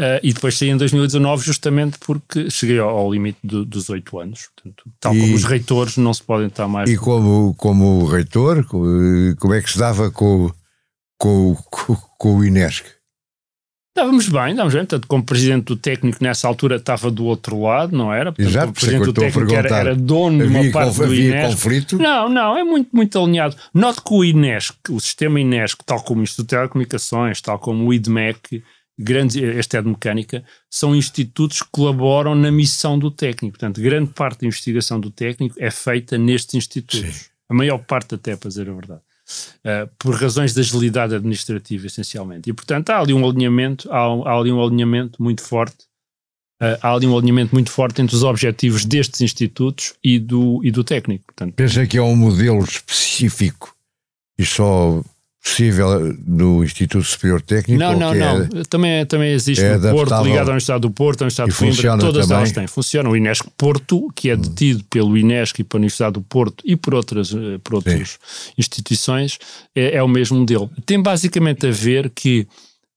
[0.00, 4.16] Uh, e depois saí em 2019 justamente porque cheguei ao, ao limite do, dos oito
[4.20, 4.48] anos.
[4.54, 6.88] Portanto, tal e, como os reitores não se podem estar mais...
[6.88, 10.52] E como, como reitor, como é que se dava com
[11.18, 12.86] com, com, com o Inesc?
[13.98, 14.82] Estávamos bem, estávamos bem.
[14.84, 18.30] Portanto, como presidente do técnico nessa altura estava do outro lado, não era?
[18.30, 21.50] Portanto, Exato, o presidente do técnico era, era, dono de uma parte do Inesc.
[21.50, 21.98] conflito?
[21.98, 23.56] Não, não, é muito, muito alinhado.
[23.74, 27.88] Note que o Inesc, o sistema Inesc, tal como o Instituto de Telecomunicações, tal como
[27.88, 28.62] o IDMEC,
[28.96, 33.58] grandes, este é de mecânica, são institutos que colaboram na missão do técnico.
[33.58, 37.00] Portanto, grande parte da investigação do técnico é feita nestes institutos.
[37.00, 37.30] Sim.
[37.48, 39.00] A maior parte até, para dizer a verdade
[39.64, 42.50] uh, por razões de agilidade administrativa, essencialmente.
[42.50, 45.84] E, portanto, há ali um alinhamento, há, há ali um alinhamento muito forte,
[46.62, 50.70] uh, há ali um alinhamento muito forte entre os objetivos destes institutos e do, e
[50.70, 51.24] do técnico.
[51.26, 53.74] Portanto, Pensa que é um modelo específico
[54.38, 55.02] e só
[55.42, 57.78] possível no Instituto Superior Técnico?
[57.78, 58.42] Não, não, não.
[58.42, 61.56] É, também, também existe é no Porto, ligado à Universidade do Porto, à Universidade de
[61.56, 62.36] Coimbra, todas também.
[62.38, 62.66] elas têm.
[62.66, 64.40] Funciona o Inesc Porto, que é hum.
[64.40, 68.18] detido pelo Inesc e pela Universidade do Porto e por outras, eh, por outras
[68.56, 69.38] instituições,
[69.74, 70.70] é, é, o mesmo modelo.
[70.84, 72.46] Tem basicamente a ver que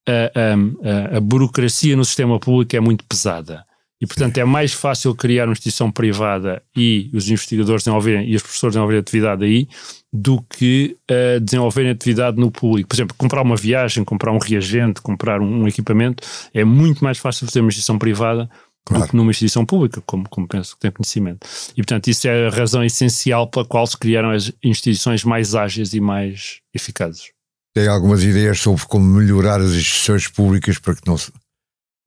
[0.08, 3.64] a, a, a, a burocracia no sistema público é muito pesada.
[4.02, 8.42] E, portanto, é mais fácil criar uma instituição privada e os investigadores desenvolverem e os
[8.42, 9.68] professores desenvolverem atividade aí
[10.14, 12.90] do que uh, desenvolverem atividade no público.
[12.90, 17.18] Por exemplo, comprar uma viagem, comprar um reagente, comprar um, um equipamento, é muito mais
[17.18, 18.50] fácil fazer uma instituição privada
[18.86, 19.06] claro.
[19.06, 21.48] do que numa instituição pública, como, como penso que tem conhecimento.
[21.72, 25.94] E, portanto, isso é a razão essencial pela qual se criaram as instituições mais ágeis
[25.94, 27.30] e mais eficazes.
[27.74, 31.32] Tem algumas ideias sobre como melhorar as instituições públicas para que não se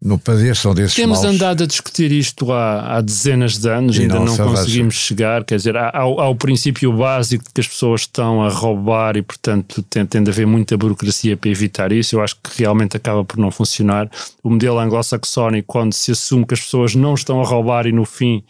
[0.05, 1.35] não padeçam desses Temos maus.
[1.35, 5.43] andado a discutir isto há, há dezenas de anos, e ainda não, não conseguimos chegar.
[5.45, 9.17] Quer dizer, há, há, há, o princípio básico de que as pessoas estão a roubar
[9.17, 12.17] e, portanto, tem, tem de haver muita burocracia para evitar isso.
[12.17, 14.11] Eu acho que realmente acaba por não funcionar.
[14.43, 18.05] O modelo anglo-saxónico, quando se assume que as pessoas não estão a roubar e, no
[18.05, 18.45] fim,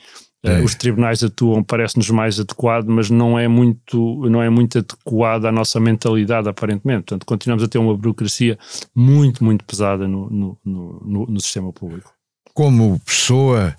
[0.45, 0.61] é.
[0.61, 5.53] os tribunais atuam, parece-nos mais adequado, mas não é muito, não é muito adequado à
[5.53, 7.05] nossa mentalidade, aparentemente.
[7.05, 8.59] Portanto, continuamos a ter uma burocracia
[8.95, 12.13] muito, muito pesada no, no, no, no sistema público.
[12.53, 13.75] Como pessoa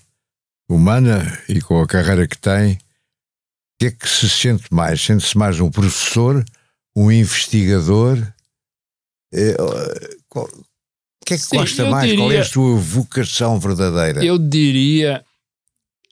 [0.68, 2.78] humana e com a carreira que tem, o
[3.80, 5.02] que é que se sente mais?
[5.02, 6.44] Sente-se mais um professor,
[6.96, 8.18] um investigador?
[9.32, 9.56] É,
[10.28, 12.10] qual, o que é que Sim, gosta mais?
[12.10, 14.24] Diria, Qual é a sua vocação verdadeira?
[14.24, 15.25] Eu diria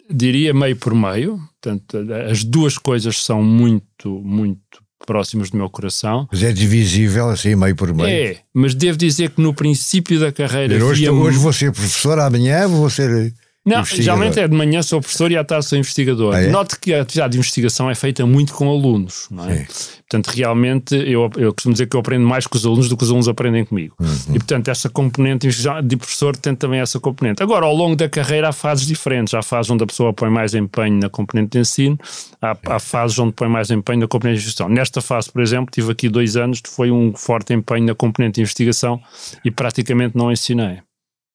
[0.10, 1.40] diria meio por meio.
[1.62, 1.98] Portanto,
[2.30, 6.28] as duas coisas são muito, muito próximos do meu coração.
[6.32, 8.10] Mas é divisível assim, meio por meio.
[8.10, 10.84] É, mas devo dizer que no princípio da carreira.
[10.84, 13.34] Hoje, hoje vou ser professor, amanhã vou ser.
[13.66, 16.36] Não, geralmente é de manhã sou professor e à tarde sou investigador.
[16.36, 16.48] Ah, é?
[16.48, 19.66] Note que a atividade de investigação é feita muito com alunos, não é?
[20.00, 23.04] Portanto, realmente eu, eu costumo dizer que eu aprendo mais com os alunos do que
[23.06, 23.96] os alunos aprendem comigo.
[24.00, 24.08] Uhum.
[24.30, 27.42] E portanto, essa componente de professor tem também essa componente.
[27.42, 29.34] Agora, ao longo da carreira há fases diferentes.
[29.34, 31.98] Há fases onde a pessoa põe mais empenho na componente de ensino,
[32.42, 34.68] há, há fases onde põe mais empenho na componente de gestão.
[34.68, 38.42] Nesta fase, por exemplo, tive aqui dois anos, foi um forte empenho na componente de
[38.42, 39.02] investigação
[39.44, 40.80] e praticamente não ensinei.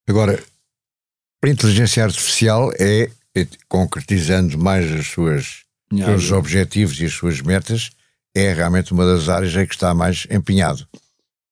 [0.07, 0.39] Agora,
[1.43, 7.41] a inteligência artificial é, é concretizando mais as suas, os seus objetivos e as suas
[7.41, 7.91] metas,
[8.35, 10.87] é realmente uma das áreas em que está mais empenhado.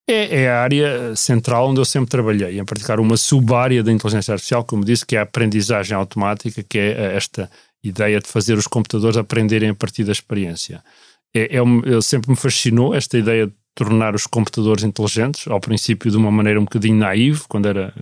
[0.10, 4.32] É, é, a área central onde eu sempre trabalhei, em particular uma sub-área da inteligência
[4.32, 7.50] artificial, como disse, que é a aprendizagem automática, que é esta
[7.84, 10.82] ideia de fazer os computadores aprenderem a partir da experiência.
[11.36, 16.16] É, é, sempre me fascinou esta ideia de tornar os computadores inteligentes, ao princípio de
[16.16, 17.94] uma maneira um bocadinho naiva, quando era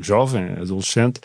[0.00, 1.20] jovem, adolescente,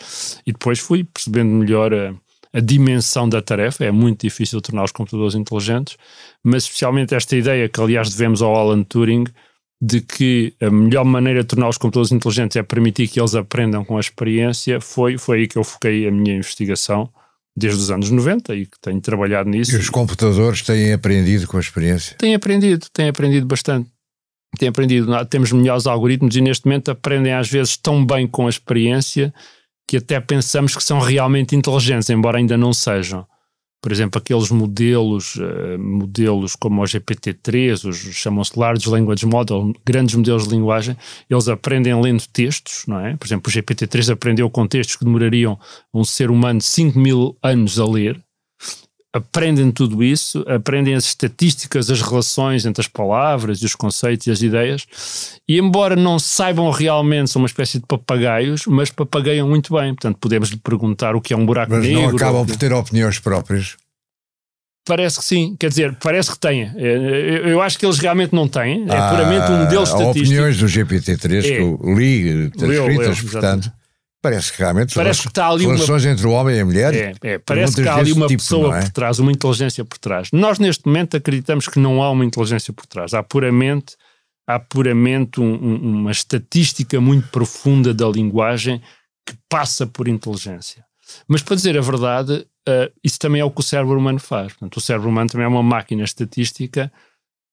[0.46, 2.14] e depois fui percebendo melhor a,
[2.52, 3.84] a, dimensão da tarefa.
[3.84, 5.96] É muito difícil tornar os computadores inteligentes,
[6.42, 9.24] mas especialmente esta ideia que, aliás, devemos ao Alan Turing,
[9.82, 13.84] de que a melhor maneira de tornar os computadores inteligentes é permitir que eles aprendam
[13.84, 17.10] com a experiência, foi, foi aí que eu foquei a minha investigação
[17.56, 19.74] desde os anos 90 e que tenho trabalhado nisso.
[19.74, 22.16] E os computadores têm aprendido com a experiência?
[22.18, 23.88] Têm aprendido, têm aprendido bastante
[24.58, 28.50] têm aprendido, temos melhores algoritmos e neste momento aprendem às vezes tão bem com a
[28.50, 29.32] experiência
[29.86, 33.26] que até pensamos que são realmente inteligentes, embora ainda não sejam.
[33.82, 40.14] Por exemplo, aqueles modelos, uh, modelos como o GPT-3, os chamam-se Large Language Model, grandes
[40.14, 40.96] modelos de linguagem,
[41.28, 43.16] eles aprendem lendo textos, não é?
[43.16, 45.58] Por exemplo, o GPT-3 aprendeu com textos que demorariam
[45.94, 48.22] um ser humano 5 mil anos a ler,
[49.12, 54.30] aprendem tudo isso, aprendem as estatísticas, as relações entre as palavras e os conceitos e
[54.30, 54.86] as ideias,
[55.48, 59.94] e embora não saibam realmente, são uma espécie de papagaios, mas papagaiam muito bem.
[59.94, 62.02] Portanto, podemos lhe perguntar o que é um buraco mas negro.
[62.02, 63.76] Mas não acabam por ter opiniões próprias?
[64.86, 66.70] Parece que sim, quer dizer, parece que têm.
[66.74, 70.06] É, eu acho que eles realmente não têm, é ah, puramente um modelo estatístico.
[70.06, 71.42] Há opiniões do GPT-3 é.
[71.42, 73.72] que eu li, escritas, portanto.
[74.22, 76.12] Parece que realmente parece que está ali relações uma...
[76.12, 76.94] entre o homem e a mulher.
[76.94, 78.82] É, é, parece que há ali uma tipo, pessoa é?
[78.82, 80.28] por trás, uma inteligência por trás.
[80.30, 83.14] Nós, neste momento, acreditamos que não há uma inteligência por trás.
[83.14, 83.96] Há puramente,
[84.46, 88.82] há puramente um, um, uma estatística muito profunda da linguagem
[89.26, 90.84] que passa por inteligência.
[91.26, 94.52] Mas, para dizer a verdade, uh, isso também é o que o cérebro humano faz.
[94.52, 96.92] Portanto, o cérebro humano também é uma máquina estatística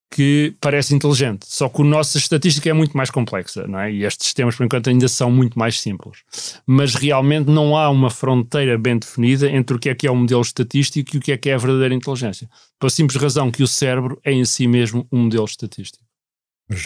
[0.09, 1.45] que parece inteligente.
[1.47, 3.91] Só que a nossa estatística é muito mais complexa, não é?
[3.91, 6.19] E estes sistemas, por enquanto, ainda são muito mais simples.
[6.65, 10.15] Mas realmente não há uma fronteira bem definida entre o que é que é um
[10.15, 12.49] modelo estatístico e o que é que é a verdadeira inteligência.
[12.79, 16.03] Pela simples razão que o cérebro é em si mesmo um modelo estatístico.
[16.69, 16.85] Mas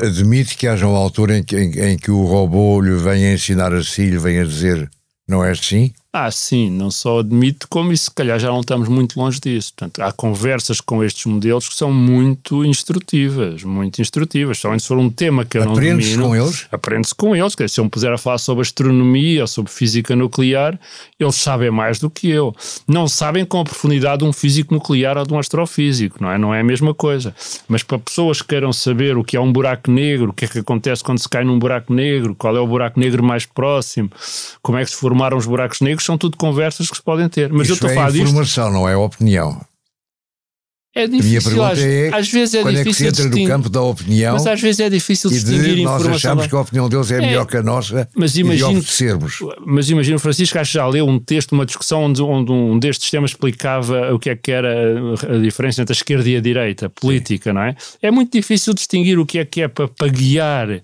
[0.00, 3.72] admite que haja uma altura em que, em, em que o robô lhe venha ensinar
[3.72, 4.88] a si, lhe venha dizer
[5.26, 5.92] não é assim?
[6.16, 9.72] Ah, sim, não só admito, como e se calhar já não estamos muito longe disso.
[9.76, 14.58] Portanto, há conversas com estes modelos que são muito instrutivas, muito instrutivas.
[14.58, 16.22] Só se for um tema que eu não domino.
[16.22, 16.68] com eles?
[16.70, 17.56] Aprende-se com eles.
[17.56, 20.78] Quer dizer, se eu me puser a falar sobre astronomia ou sobre física nuclear,
[21.18, 22.54] eles sabem mais do que eu.
[22.86, 26.38] Não sabem com a profundidade de um físico nuclear ou de um astrofísico, não é?
[26.38, 27.34] Não é a mesma coisa.
[27.66, 30.48] Mas para pessoas que queiram saber o que é um buraco negro, o que é
[30.48, 34.08] que acontece quando se cai num buraco negro, qual é o buraco negro mais próximo,
[34.62, 37.52] como é que se formaram os buracos negros, são tudo conversas que se podem ter.
[37.52, 39.60] Mas Isso eu estou é a falar informação, não é opinião.
[40.96, 43.40] É difícil, a minha pergunta é, às vezes é quando difícil é que se entra
[43.40, 46.08] no campo da opinião mas às vezes é difícil distinguir de informação.
[46.08, 49.60] Nós achamos que a opinião deles é, é melhor que a nossa mas imagino, e.
[49.66, 53.10] Mas imagino, Francisco, acho que já leu um texto, uma discussão onde, onde um destes
[53.10, 56.40] temas explicava o que é que era a, a diferença entre a esquerda e a
[56.40, 57.54] direita, política, Sim.
[57.54, 57.74] não é?
[58.00, 60.80] É muito difícil distinguir o que é que é para paguear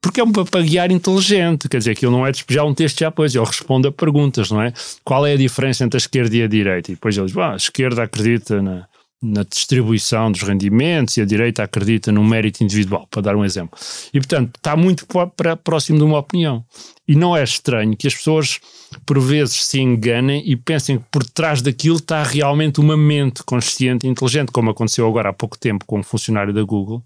[0.00, 3.34] porque é um papaguear inteligente, quer dizer, aquilo não é despejar um texto já pois,
[3.34, 4.72] ele responde a perguntas, não é?
[5.04, 6.92] Qual é a diferença entre a esquerda e a direita?
[6.92, 8.86] E depois ele diz, a esquerda acredita na,
[9.22, 13.78] na distribuição dos rendimentos e a direita acredita no mérito individual, para dar um exemplo.
[14.12, 16.64] E, portanto, está muito para, próximo de uma opinião.
[17.08, 18.60] E não é estranho que as pessoas,
[19.06, 24.06] por vezes, se enganem e pensem que por trás daquilo está realmente uma mente consciente
[24.06, 27.02] e inteligente, como aconteceu agora há pouco tempo com um funcionário da Google,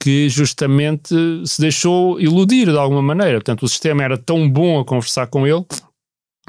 [0.00, 3.38] que justamente se deixou iludir de alguma maneira.
[3.38, 5.64] Portanto, o sistema era tão bom a conversar com ele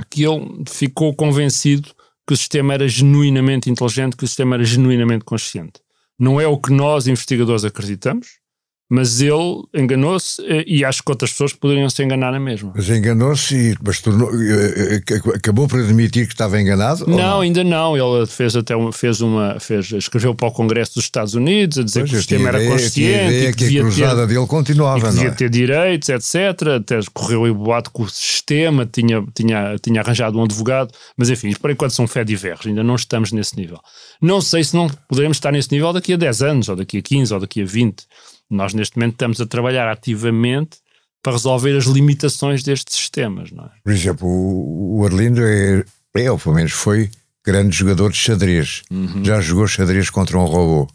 [0.10, 1.95] que ele ficou convencido
[2.28, 5.80] que o sistema era genuinamente inteligente, que o sistema era genuinamente consciente.
[6.18, 8.40] Não é o que nós, investigadores, acreditamos,
[8.88, 12.72] Mas ele enganou-se eh, e acho que outras pessoas poderiam se enganar na mesma.
[12.76, 17.04] Mas enganou-se e mas tornou, eh, eh, acabou por admitir que estava enganado?
[17.08, 17.98] Não, não, ainda não.
[17.98, 21.84] Ele fez até uma, fez uma, fez, escreveu para o Congresso dos Estados Unidos a
[21.84, 25.08] dizer pois, que o sistema era consciente e que, que a cruzada ter, dele continuava,
[25.08, 25.32] que devia é?
[25.32, 26.36] ter direitos, etc.
[26.78, 31.52] Até correu o boato que o sistema tinha, tinha, tinha arranjado um advogado, mas enfim,
[31.60, 33.80] por enquanto são fé diversos, ainda não estamos nesse nível.
[34.22, 37.02] Não sei se não poderemos estar nesse nível daqui a 10 anos, ou daqui a
[37.02, 38.06] 15, ou daqui a 20
[38.50, 40.78] nós, neste momento, estamos a trabalhar ativamente
[41.22, 43.52] para resolver as limitações destes sistemas.
[43.52, 43.72] Não é?
[43.84, 45.84] Por exemplo, o, Arlindo é,
[46.16, 47.10] é, ou pelo menos foi,
[47.44, 48.84] grande jogador de xadrez.
[48.92, 49.24] Uhum.
[49.24, 50.88] Já jogou xadrez contra um robô.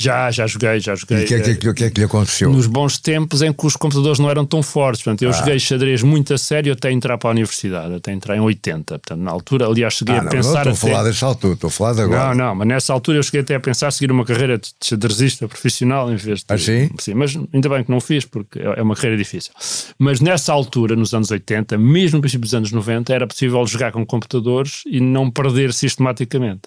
[0.00, 1.18] Já, já joguei, já joguei.
[1.18, 2.50] E o que, é que, que, que, é que lhe aconteceu?
[2.50, 5.02] Nos bons tempos em que os computadores não eram tão fortes.
[5.02, 5.32] Portanto, eu ah.
[5.32, 8.98] joguei xadrez muito a sério até entrar para a universidade, até entrar em 80.
[8.98, 10.64] Portanto, na altura, aliás, cheguei ah, não, a pensar.
[10.64, 10.88] Não, estou até...
[10.88, 12.34] a falar dessa altura, estou a falar de agora.
[12.34, 15.46] Não, não, mas nessa altura eu cheguei até a pensar seguir uma carreira de xadrezista
[15.46, 16.46] profissional em vez de.
[16.48, 16.90] Ah, sim?
[16.98, 19.52] Sim, mas ainda bem que não fiz, porque é, é uma carreira difícil.
[19.98, 23.92] Mas nessa altura, nos anos 80, mesmo no princípio dos anos 90, era possível jogar
[23.92, 26.62] com computadores e não perder sistematicamente.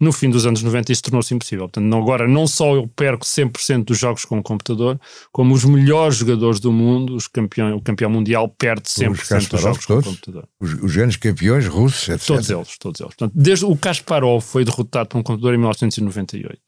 [0.00, 1.68] No fim dos anos 90, isso tornou-se impossível.
[1.68, 5.00] Portanto, agora não só eu perco 100% dos jogos com o computador,
[5.32, 9.86] como os melhores jogadores do mundo, os campeão, o campeão mundial, perde 100% dos jogos
[9.86, 10.48] com o computador.
[10.60, 12.26] Os, os, grandes campeões russos, etc.
[12.26, 13.14] Todos eles, todos eles.
[13.14, 16.60] Portanto, desde o Kasparov foi derrotado por um computador em 1998.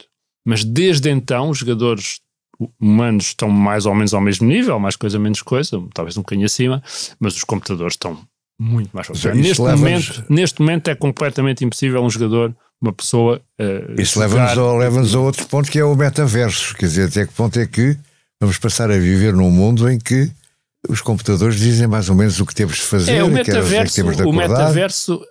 [0.44, 2.20] Mas desde então, os jogadores
[2.80, 6.46] humanos estão mais ou menos ao mesmo nível, mais coisa, menos coisa, talvez um bocadinho
[6.46, 6.82] acima,
[7.18, 8.18] mas os computadores estão
[8.58, 9.24] muito mais fortes.
[9.24, 13.40] Neste momento, neste momento é completamente impossível um jogador uma pessoa.
[13.60, 16.74] Uh, Isso leva-nos a, leva a outro ponto que é o metaverso.
[16.74, 17.96] Quer dizer, até que ponto é que
[18.40, 20.30] vamos passar a viver num mundo em que
[20.88, 24.02] os computadores dizem mais ou menos o que temos de fazer, é, o metaverso, que
[24.02, 25.24] temos de o metaverso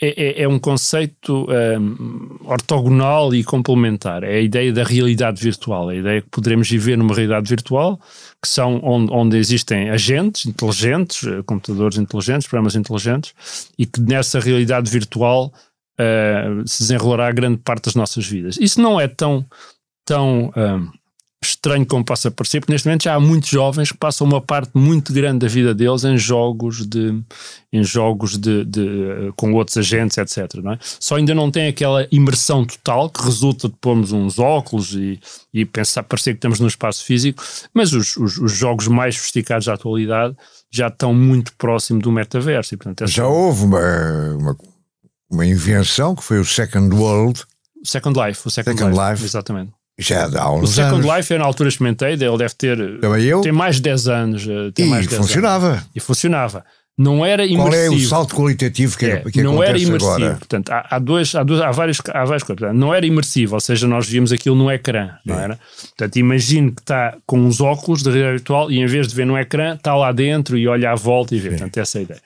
[0.00, 4.24] é, é, é, um conceito um, ortogonal e complementar.
[4.24, 8.00] É a ideia da realidade virtual, a ideia que poderemos viver numa realidade virtual,
[8.42, 14.40] que são onde, onde existem agentes inteligentes, eh, computadores inteligentes, programas inteligentes, e que nessa
[14.40, 15.52] realidade virtual
[16.00, 18.56] uh, se desenrolará grande parte das nossas vidas.
[18.60, 19.44] Isso não é tão,
[20.04, 20.92] tão uh,
[21.44, 24.70] estranho como possa parecer, porque neste momento já há muitos jovens que passam uma parte
[24.74, 27.22] muito grande da vida deles em jogos de
[27.72, 30.38] em jogos de, de com outros agentes, etc.
[30.38, 30.78] É?
[30.80, 35.20] Só ainda não tem aquela imersão total que resulta de pormos uns óculos e,
[35.52, 39.66] e pensar, parecer que estamos no espaço físico, mas os, os, os jogos mais sofisticados
[39.66, 40.36] da atualidade
[40.70, 42.74] já estão muito próximo do metaverso.
[42.74, 44.54] E, portanto, já houve uma, uma
[45.34, 47.42] uma invenção que foi o Second World.
[47.84, 49.72] Second Life, o Second, Second Life, Life, Exatamente.
[49.98, 51.16] Já há uns O Second anos.
[51.16, 53.00] Life, eu na altura experimentei, ele deve ter.
[53.00, 53.40] Também eu?
[53.42, 54.42] Tem mais de 10 anos.
[54.48, 55.66] Eh, tem e mais 10 funcionava.
[55.66, 55.84] Anos.
[55.94, 56.64] E funcionava.
[56.96, 57.70] Não era imersivo.
[57.70, 60.12] Qual é o salto qualitativo que, é, que não era imersivo.
[60.12, 60.36] Agora?
[60.36, 62.60] Portanto, há, há, dois, há, dois, há, vários, há várias coisas.
[62.60, 65.58] Portanto, não era imersivo, ou seja, nós víamos aquilo no ecrã, não era?
[65.88, 69.26] Portanto, imagine que está com uns óculos de realidade virtual e em vez de ver
[69.26, 71.50] no ecrã, está lá dentro e olha à volta e vê.
[71.50, 71.56] Sim.
[71.56, 72.20] Portanto, essa é a ideia.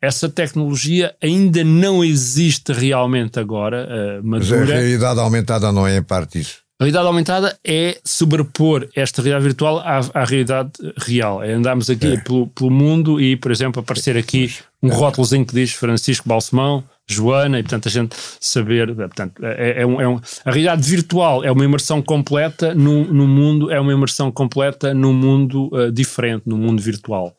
[0.00, 4.60] Essa tecnologia ainda não existe realmente agora, uh, madura.
[4.60, 6.65] Mas a realidade aumentada não é em parte isso.
[6.78, 11.42] A realidade aumentada é sobrepor esta realidade virtual à, à realidade real.
[11.42, 12.20] É andarmos aqui é.
[12.20, 17.58] pelo, pelo, mundo e, por exemplo, aparecer aqui um rótulozinho que diz Francisco Balsemão, Joana,
[17.58, 18.94] e portanto a gente saber.
[18.94, 23.26] Portanto, é, é, um, é um, a realidade virtual é uma imersão completa no, no
[23.26, 27.34] mundo, é uma imersão completa num mundo uh, diferente, no mundo virtual.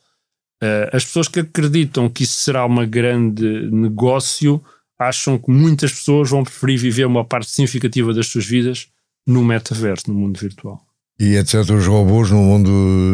[0.63, 4.63] Uh, as pessoas que acreditam que isso será uma grande negócio
[4.97, 8.87] acham que muitas pessoas vão preferir viver uma parte significativa das suas vidas
[9.27, 10.81] no metaverso, no mundo virtual.
[11.19, 11.55] E etc.
[11.71, 12.69] Os robôs no mundo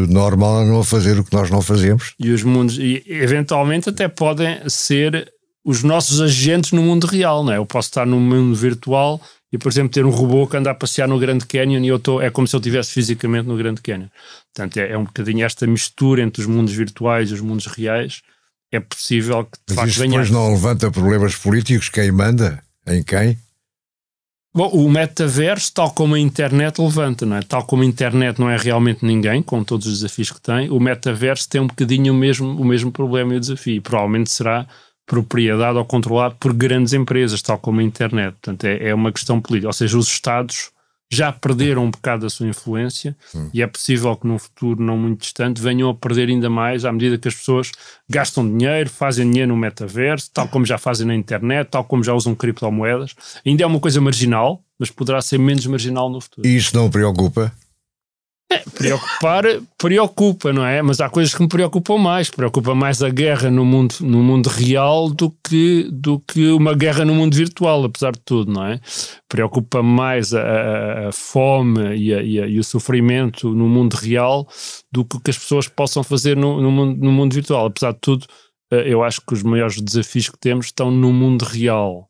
[0.09, 2.13] normal não a fazer o que nós não fazemos.
[2.19, 5.33] E os mundos, e eventualmente até podem ser
[5.65, 7.57] os nossos agentes no mundo real, não é?
[7.57, 9.21] Eu posso estar no mundo virtual
[9.51, 11.95] e, por exemplo, ter um robô que anda a passear no Grande Canyon e eu
[11.95, 14.07] estou, é como se eu estivesse fisicamente no Grande Canyon.
[14.53, 18.21] Portanto, é, é, um bocadinho esta mistura entre os mundos virtuais e os mundos reais.
[18.71, 21.87] É possível que de Mas facto isso depois não levanta problemas políticos?
[21.87, 22.61] Quem manda?
[22.85, 23.37] Em quem?
[24.55, 27.41] Bom, o metaverso, tal como a internet, levanta, não é?
[27.41, 30.79] Tal como a internet não é realmente ninguém, com todos os desafios que tem, o
[30.79, 33.81] metaverso tem um bocadinho o mesmo, o mesmo problema e o desafio.
[33.81, 34.67] Provavelmente será
[35.07, 38.33] propriedade ou controlado por grandes empresas, tal como a internet.
[38.33, 39.69] Portanto, é, é uma questão política.
[39.69, 40.69] Ou seja, os Estados
[41.13, 43.15] já perderam um bocado a sua influência
[43.53, 46.91] e é possível que num futuro não muito distante venham a perder ainda mais à
[46.91, 47.71] medida que as pessoas
[48.09, 52.13] gastam dinheiro, fazem dinheiro no metaverso, tal como já fazem na internet, tal como já
[52.13, 53.15] usam criptomoedas.
[53.45, 56.47] Ainda é uma coisa marginal, mas poderá ser menos marginal no futuro.
[56.47, 57.51] E isso não preocupa?
[58.51, 59.43] É, preocupar
[59.77, 60.81] preocupa, não é?
[60.81, 62.29] Mas há coisas que me preocupam mais.
[62.29, 67.03] Preocupa mais a guerra no mundo, no mundo real do que, do que uma guerra
[67.03, 68.79] no mundo virtual, apesar de tudo, não é?
[69.27, 74.47] Preocupa mais a, a, a fome e, a, e, e, o sofrimento no mundo real
[74.91, 77.65] do que que as pessoas possam fazer no, no, mundo, no mundo virtual.
[77.65, 78.27] Apesar de tudo,
[78.71, 82.09] eh, eu acho que os maiores desafios que temos estão no mundo real.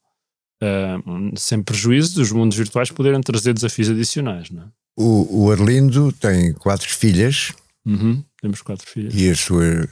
[0.61, 4.65] Uh, sem prejuízo dos mundos virtuais poderem trazer desafios adicionais, não é?
[4.95, 7.51] O, o Arlindo tem quatro filhas.
[7.85, 9.13] Uhum, temos quatro filhas.
[9.15, 9.87] E a sua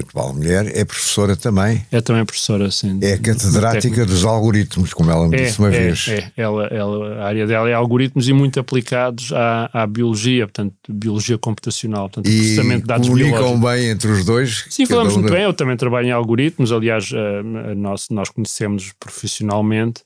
[0.00, 1.84] atual mulher é professora também.
[1.92, 2.98] É também professora, sim.
[3.02, 6.08] É catedrática dos algoritmos, como ela me é, disse uma é, vez.
[6.08, 10.74] É, ela, ela, a área dela é algoritmos e muito aplicados à, à biologia, portanto,
[10.88, 14.66] biologia computacional, portanto, e processamento de dados comunicam bem entre os dois?
[14.68, 15.44] Sim, falamos muito bem.
[15.44, 20.02] Eu também trabalho em algoritmos, aliás, uh, nós, nós conhecemos profissionalmente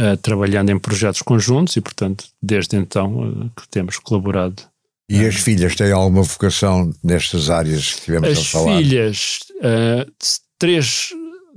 [0.00, 4.62] uh, trabalhando em projetos conjuntos e, portanto, desde então uh, que temos colaborado.
[5.08, 8.76] E as filhas têm alguma vocação nestas áreas que tivemos as a falar?
[8.76, 10.12] As filhas, uh,
[10.56, 11.10] três,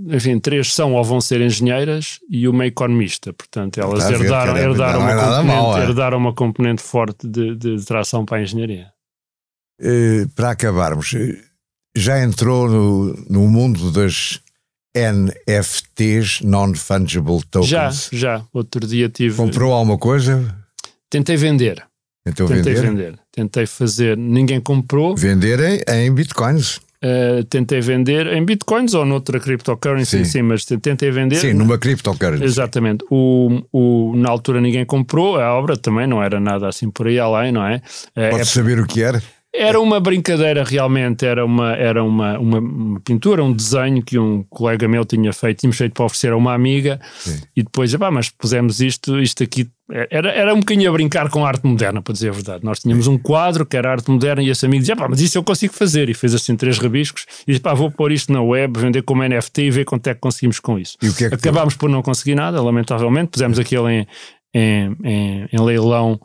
[0.10, 3.32] enfim, três são ou vão ser engenheiras e uma economista.
[3.32, 5.84] Portanto, elas herdaram, ver, herdaram, uma é componente, mal, é?
[5.84, 8.92] herdaram uma componente forte de, de tração para a engenharia.
[9.80, 11.16] Uh, para acabarmos,
[11.96, 14.43] já entrou no, no mundo das
[14.96, 17.70] NFTs, Non-Fungible Tokens.
[17.70, 18.46] Já, já.
[18.54, 19.36] Outro dia tive.
[19.36, 20.56] Comprou alguma coisa?
[21.10, 21.84] Tentei vender.
[22.24, 22.90] Tentou Tentei vender?
[22.90, 23.20] vender.
[23.32, 24.18] Tentei fazer.
[24.18, 25.16] Ninguém comprou.
[25.16, 26.80] Vender em, em bitcoins.
[27.04, 31.36] Uh, tentei vender em bitcoins ou noutra cryptocurrency, sim, sim mas tentei vender.
[31.36, 32.46] Sim, numa cryptocurrency.
[32.46, 33.04] Exatamente.
[33.10, 37.20] O, o, na altura ninguém comprou, a obra também não era nada assim por aí
[37.20, 37.82] além, não é?
[38.16, 39.22] Uh, Pode é, saber o que era?
[39.56, 44.88] Era uma brincadeira realmente, era uma, era uma, uma, pintura, um desenho que um colega
[44.88, 47.40] meu tinha feito, tínhamos feito para oferecer a uma amiga Sim.
[47.56, 49.70] e depois, epá, mas pusemos isto, isto aqui,
[50.10, 52.66] era, era um bocadinho a brincar com a arte moderna, para dizer a verdade.
[52.66, 53.12] Nós tínhamos Sim.
[53.12, 56.10] um quadro que era arte moderna e esse amigo dizia, mas isso eu consigo fazer
[56.10, 59.24] e fez assim três rabiscos e disse, pá, vou pôr isto na web, vender como
[59.24, 60.98] NFT e ver quanto é que conseguimos com isso.
[61.00, 64.08] E é Acabámos por não conseguir nada, lamentavelmente, pusemos aquilo em,
[64.52, 66.20] em, em, em leilão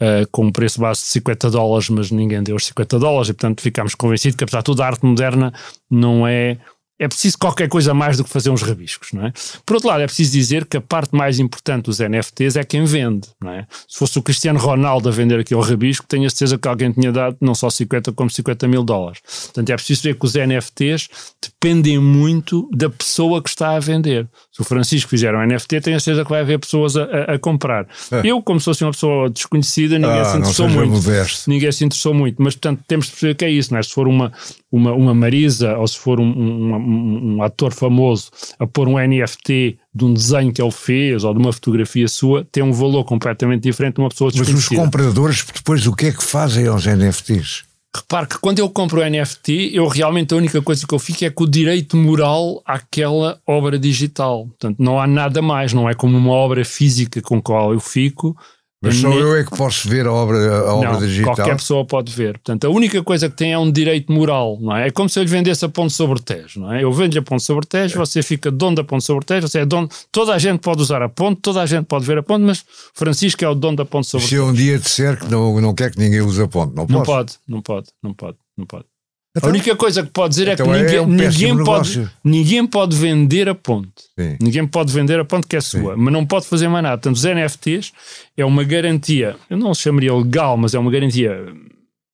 [0.00, 3.32] uh, com um preço base de 50 dólares, mas ninguém deu os 50 dólares e,
[3.32, 5.52] portanto, ficámos convencidos que, apesar de tudo, a arte moderna
[5.90, 6.58] não é
[7.00, 9.32] é preciso qualquer coisa mais do que fazer uns rabiscos, não é?
[9.64, 12.84] Por outro lado, é preciso dizer que a parte mais importante dos NFTs é quem
[12.84, 13.66] vende, não é?
[13.88, 17.10] Se fosse o Cristiano Ronaldo a vender aquele rabisco, tenho a certeza que alguém tinha
[17.10, 19.22] dado não só 50 como 50 mil dólares.
[19.46, 21.08] Portanto, é preciso ver que os NFTs
[21.42, 24.28] dependem muito da pessoa que está a vender.
[24.52, 27.34] Se o Francisco fizer um NFT, tenho a certeza que vai haver pessoas a, a,
[27.34, 27.86] a comprar.
[28.12, 28.20] É.
[28.24, 30.92] Eu, como sou assim uma pessoa desconhecida, ninguém ah, se interessou muito.
[30.92, 31.48] Modesto.
[31.48, 33.82] Ninguém se interessou muito, mas portanto temos de perceber que é isso, não é?
[33.82, 34.30] Se for uma,
[34.70, 38.98] uma, uma Marisa ou se for um, um, um, um ator famoso a pôr um
[38.98, 43.04] NFT de um desenho que ele fez ou de uma fotografia sua, tem um valor
[43.04, 44.56] completamente diferente de uma pessoa desconhecida.
[44.56, 47.64] Mas os compradores, depois, o que é que fazem aos NFTs?
[47.94, 51.24] Repare que quando eu compro o NFT, eu realmente a única coisa que eu fico
[51.24, 54.46] é com o direito moral àquela obra digital.
[54.46, 57.80] Portanto, não há nada mais, não é como uma obra física com a qual eu
[57.80, 58.36] fico,
[58.82, 61.34] mas só eu é que posso ver a obra, a obra não, digital?
[61.34, 62.38] qualquer pessoa pode ver.
[62.38, 64.88] Portanto, a única coisa que tem é um direito moral, não é?
[64.88, 66.82] É como se eu lhe vendesse a ponte sobre Tejo, não é?
[66.82, 67.98] Eu vendo-lhe a ponte sobre Tejo, é.
[67.98, 69.86] você fica dono da ponte sobre Tejo, você é dono...
[70.10, 72.64] Toda a gente pode usar a ponte, toda a gente pode ver a ponte, mas
[72.94, 74.42] Francisco é o dono da ponte sobre Se Tejo.
[74.42, 76.86] Se eu um dia disser que não, não quer que ninguém use a ponte, não,
[76.86, 77.34] não pode?
[77.46, 78.89] Não pode, não pode, não pode.
[79.36, 81.64] Então, a única coisa que pode dizer é então é que ninguém, é um ninguém,
[81.64, 83.88] pode, ninguém pode vender a ponte.
[84.18, 84.36] Sim.
[84.40, 86.00] Ninguém pode vender a ponte que é sua, Sim.
[86.00, 86.98] mas não pode fazer mais nada.
[86.98, 87.92] Portanto, os NFTs
[88.36, 91.46] é uma garantia, eu não chamaria legal, mas é uma garantia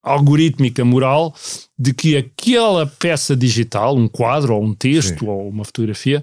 [0.07, 1.35] algorítmica, moral,
[1.77, 5.27] de que aquela peça digital, um quadro ou um texto Sim.
[5.27, 6.23] ou uma fotografia,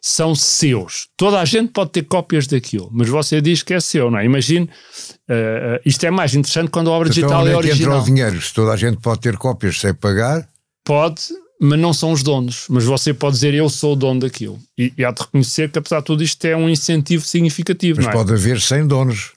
[0.00, 1.08] são seus.
[1.16, 4.24] Toda a gente pode ter cópias daquilo, mas você diz que é seu, não é?
[4.26, 7.98] Imagine, uh, isto é mais interessante quando a obra então, digital é, é original.
[7.98, 8.42] entra o dinheiro?
[8.42, 10.46] Se toda a gente pode ter cópias sem pagar?
[10.84, 11.22] Pode,
[11.60, 12.66] mas não são os donos.
[12.68, 14.58] Mas você pode dizer eu sou o dono daquilo.
[14.76, 18.00] E, e há de reconhecer que apesar de tudo isto é um incentivo significativo.
[18.00, 18.12] Mas é?
[18.12, 19.32] pode haver 100 donos.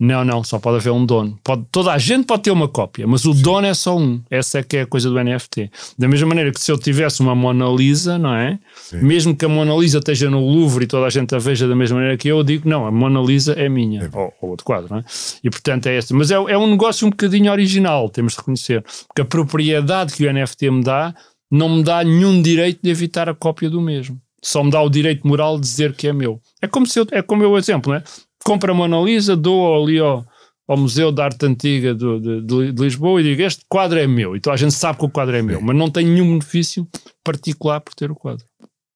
[0.00, 1.36] Não, não, só pode haver um dono.
[1.42, 3.42] Pode, toda a gente pode ter uma cópia, mas o Sim.
[3.42, 4.20] dono é só um.
[4.30, 5.68] Essa é que é a coisa do NFT.
[5.98, 8.60] Da mesma maneira que se eu tivesse uma Mona Lisa, não é?
[8.76, 9.02] Sim.
[9.02, 11.74] Mesmo que a Mona Lisa esteja no Louvre e toda a gente a veja da
[11.74, 14.08] mesma maneira que eu, eu digo, não, a Mona Lisa é minha.
[14.12, 15.04] Ou, ou outro quadro, não é?
[15.42, 16.14] E portanto é esse.
[16.14, 18.84] Mas é, é um negócio um bocadinho original, temos de reconhecer.
[19.08, 21.12] Porque a propriedade que o NFT me dá
[21.50, 24.20] não me dá nenhum direito de evitar a cópia do mesmo.
[24.40, 26.40] Só me dá o direito moral de dizer que é meu.
[26.62, 28.04] É como se eu, é como eu exemplo, não é?
[28.44, 30.24] Compro a Mona Lisa, dou ali ao,
[30.66, 34.36] ao Museu de Arte Antiga de, de, de, Lisboa e digo: Este quadro é meu.
[34.36, 36.86] Então a gente sabe que o quadro é meu, mas não tem nenhum benefício
[37.24, 38.47] particular por ter o quadro.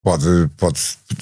[0.05, 0.81] Pode, pode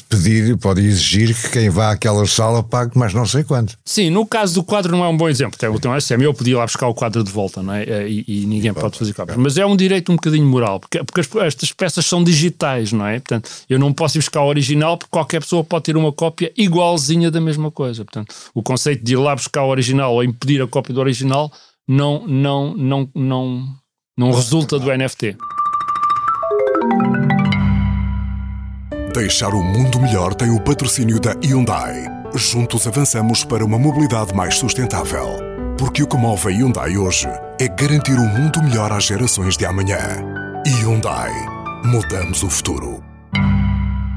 [0.09, 3.77] pedir, pode exigir que quem vá àquela sala pague mais não sei quanto.
[3.85, 5.59] Sim, no caso do quadro não é um bom exemplo.
[5.59, 7.83] Tem o SM, eu podia lá buscar o quadro de volta, não é?
[7.83, 9.37] Eh, e, e ninguém pode fazer cópias.
[9.37, 13.21] Mas é um direito um bocadinho moral, porque, porque estas peças são digitais, não é?
[13.21, 16.51] Portanto, eu não posso ir buscar o original porque qualquer pessoa pode ter uma cópia
[16.57, 18.03] igualzinha da mesma coisa.
[18.03, 21.53] Portanto, o conceito de ir lá buscar o original ou impedir a cópia do original
[21.87, 23.69] não, não, não, não,
[24.17, 25.37] não resulta do NFT.
[29.13, 32.05] Deixar o mundo melhor tem o patrocínio da Hyundai.
[32.33, 35.37] Juntos avançamos para uma mobilidade mais sustentável.
[35.77, 37.27] Porque o que move a Hyundai hoje
[37.59, 39.99] é garantir um mundo melhor às gerações de amanhã.
[40.65, 41.33] Hyundai.
[41.85, 43.03] Mudamos o futuro.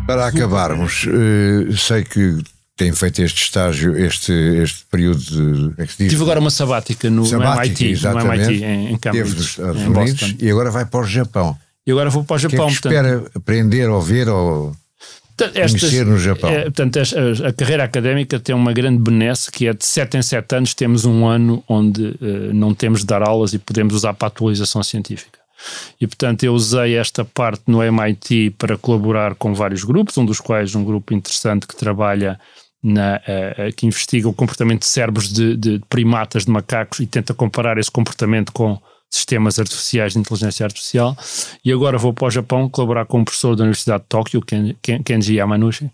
[0.05, 2.37] Para acabarmos, uh, sei que
[2.77, 5.81] tem feito este estágio, este, este período de.
[5.81, 9.35] É Tive agora uma sabática no, sabática, no MIT, no MIT em, em Cambridge.
[9.35, 11.57] nos Estados Unidos e agora vai para o Japão.
[11.85, 12.57] E agora vou para o Japão.
[12.57, 14.75] Que é que espera aprender ou ver ou
[15.55, 16.49] estas, no Japão?
[16.49, 20.21] É, portanto, a, a, carreira académica tem uma grande benesse que é de 7 em
[20.21, 24.13] 7 anos temos um ano onde uh, não temos de dar aulas e podemos usar
[24.13, 25.39] para a atualização científica.
[25.99, 30.39] E portanto eu usei esta parte no MIT para colaborar com vários grupos, um dos
[30.39, 32.39] quais um grupo interessante que trabalha
[32.83, 37.33] na, uh, que investiga o comportamento de cérebros de, de primatas, de macacos e tenta
[37.33, 38.79] comparar esse comportamento com
[39.13, 41.15] sistemas artificiais de inteligência artificial.
[41.63, 44.75] E agora vou para o Japão colaborar com um professor da Universidade de Tóquio, Ken,
[44.81, 45.89] Ken, Kenji Yamanushi,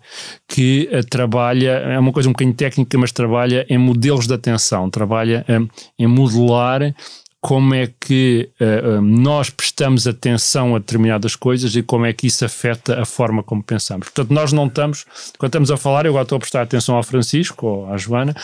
[0.48, 4.88] que uh, trabalha, é uma coisa um bocadinho técnica, mas trabalha em modelos de atenção,
[4.88, 5.68] trabalha um,
[5.98, 6.94] em modelar
[7.40, 12.44] como é que uh, nós prestamos atenção a determinadas coisas e como é que isso
[12.44, 14.08] afeta a forma como pensamos.
[14.08, 15.06] Portanto, nós não estamos,
[15.38, 18.36] quando estamos a falar, eu agora estou a prestar atenção ao Francisco ou à Joana,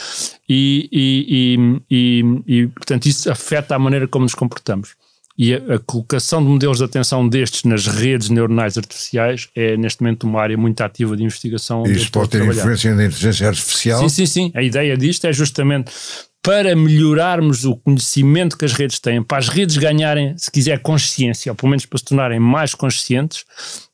[0.48, 4.94] e, e, e, e portanto, isso afeta a maneira como nos comportamos.
[5.38, 10.02] E a, a, colocação de modelos de atenção destes nas redes neuronais artificiais é, neste
[10.02, 11.84] momento, uma área muito ativa de investigação.
[11.84, 14.00] Isso pode ter influência na inteligência artificial?
[14.00, 14.52] Sim, sim, sim.
[14.54, 15.92] A ideia disto é justamente
[16.46, 21.50] para melhorarmos o conhecimento que as redes têm, para as redes ganharem, se quiser, consciência,
[21.50, 23.44] ou pelo menos para se tornarem mais conscientes,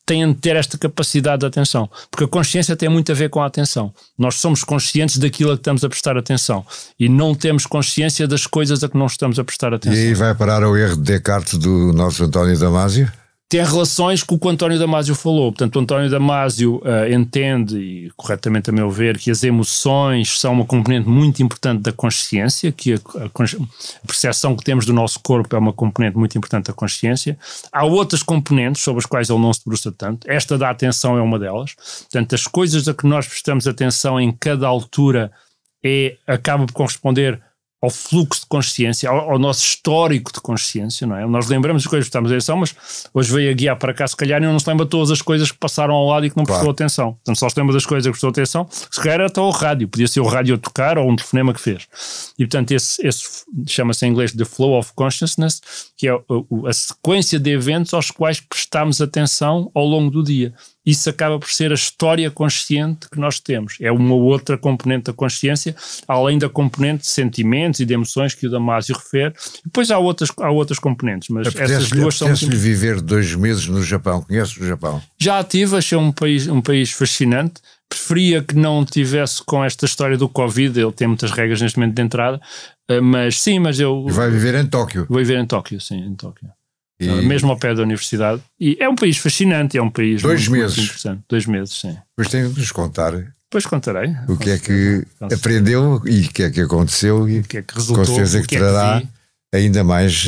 [0.05, 1.89] têm de ter esta capacidade de atenção.
[2.11, 3.91] Porque a consciência tem muito a ver com a atenção.
[4.19, 6.63] Nós somos conscientes daquilo a que estamos a prestar atenção
[7.01, 9.99] e não temos consciência das coisas a que não estamos a prestar atenção.
[9.99, 13.11] E aí vai parar o erro de Descartes do nosso António Damasio?
[13.53, 15.53] Tem relações com o que o António Damasio falou.
[15.53, 20.55] Portanto, o António Damasio uh, entende, e corretamente a meu ver, que as emoções são
[20.55, 25.21] uma componente muito importante da consciência, que a, a, a, percepção que temos do nosso
[25.21, 27.39] corpo é uma componente muito importante da consciência.
[27.71, 30.27] Há outras componentes sobre as quais ele não se debruça tanto.
[30.31, 31.75] Esta da atenção é uma delas.
[32.11, 35.31] Portanto, as coisas a que nós prestamos atenção em cada altura
[35.85, 37.39] é, acaba por corresponder
[37.83, 41.27] ao fluxo de consciência, ao, ao, nosso histórico de consciência, não é?
[41.27, 42.77] Nós lembramos as coisas que estamos a atenção, mas
[43.13, 45.51] hoje veio a guiar para cá, se calhar, e não se lembra todas as coisas
[45.51, 47.15] que passaram ao lado e que não prestou atenção.
[47.15, 49.89] Portanto, só se lembra das coisas que prestou atenção, se calhar era até o rádio,
[49.89, 51.89] podia ser o rádio a tocar ou um telefonema que fez.
[52.39, 55.61] E, portanto, esse, esse chama-se em inglês The Flow of Consciousness,
[55.97, 60.55] que é a, a sequência de eventos aos quais prestamos atenção ao longo do dia
[60.85, 63.77] isso acaba por ser a história consciente que nós temos.
[63.81, 65.75] É uma outra componente da consciência,
[66.09, 69.35] além da componente de sentimentos e de emoções que o Damásio refere.
[69.65, 72.29] Depois há outras, há outras componentes, mas essas duas são.
[72.29, 72.51] Muito...
[72.51, 75.03] viver dois meses no Japão, conheces o Japão?
[75.19, 77.61] Já tive, achei um país, um país fascinante.
[77.89, 81.95] Preferia que não tivesse com esta história do Covid, ele tem muitas regras neste momento
[81.95, 82.41] de entrada,
[82.89, 84.07] eh, mas sim, mas eu.
[84.09, 85.05] E vai viver em Tóquio?
[85.11, 86.49] Vou viver em Tóquio, sim, em Tóquio.
[87.05, 87.27] E...
[87.27, 88.41] Mesmo ao pé da universidade.
[88.59, 90.77] E é um país fascinante, é um país Dois muito, meses.
[90.77, 91.23] Muito interessante.
[91.29, 91.97] Dois meses, sim.
[92.17, 93.13] Pois tem de nos contar.
[93.13, 94.15] Depois contarei.
[94.29, 97.63] O que é que aprendeu e o que é que aconteceu e o que é
[97.63, 99.09] que resultou, com certeza que, que trará é que
[99.53, 100.27] ainda mais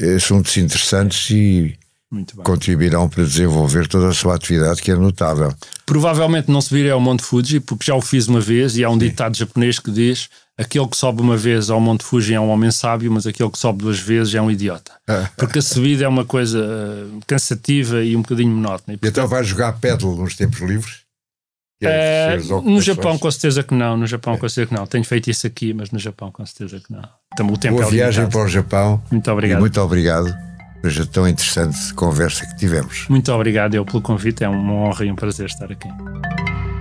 [0.00, 1.76] eh, assuntos interessantes e
[2.42, 5.54] contribuirão para desenvolver toda a sua atividade, que é notável.
[5.86, 8.90] Provavelmente não se virei ao Monte Fuji, porque já o fiz uma vez e há
[8.90, 8.98] um Sim.
[8.98, 10.28] ditado japonês que diz
[10.60, 13.58] aquele que sobe uma vez ao Monte Fuji é um homem sábio, mas aquele que
[13.58, 14.92] sobe duas vezes é um idiota.
[15.08, 15.26] É.
[15.36, 18.94] Porque a subida é uma coisa uh, cansativa e um bocadinho monótona.
[18.94, 21.00] E, portanto, então vai jogar pedal nos tempos livres?
[21.82, 23.96] É, no Japão, com certeza que não.
[23.96, 24.36] No Japão, é.
[24.36, 24.86] com certeza que não.
[24.86, 27.08] Tenho feito isso aqui, mas no Japão, com certeza que não.
[27.32, 29.02] Então, o tempo Boa é viagem para o Japão.
[29.10, 29.60] Muito obrigado.
[29.60, 30.36] Muito obrigado
[30.82, 33.06] por esta tão interessante conversa que tivemos.
[33.08, 34.44] Muito obrigado eu pelo convite.
[34.44, 35.88] É uma honra e um prazer estar aqui.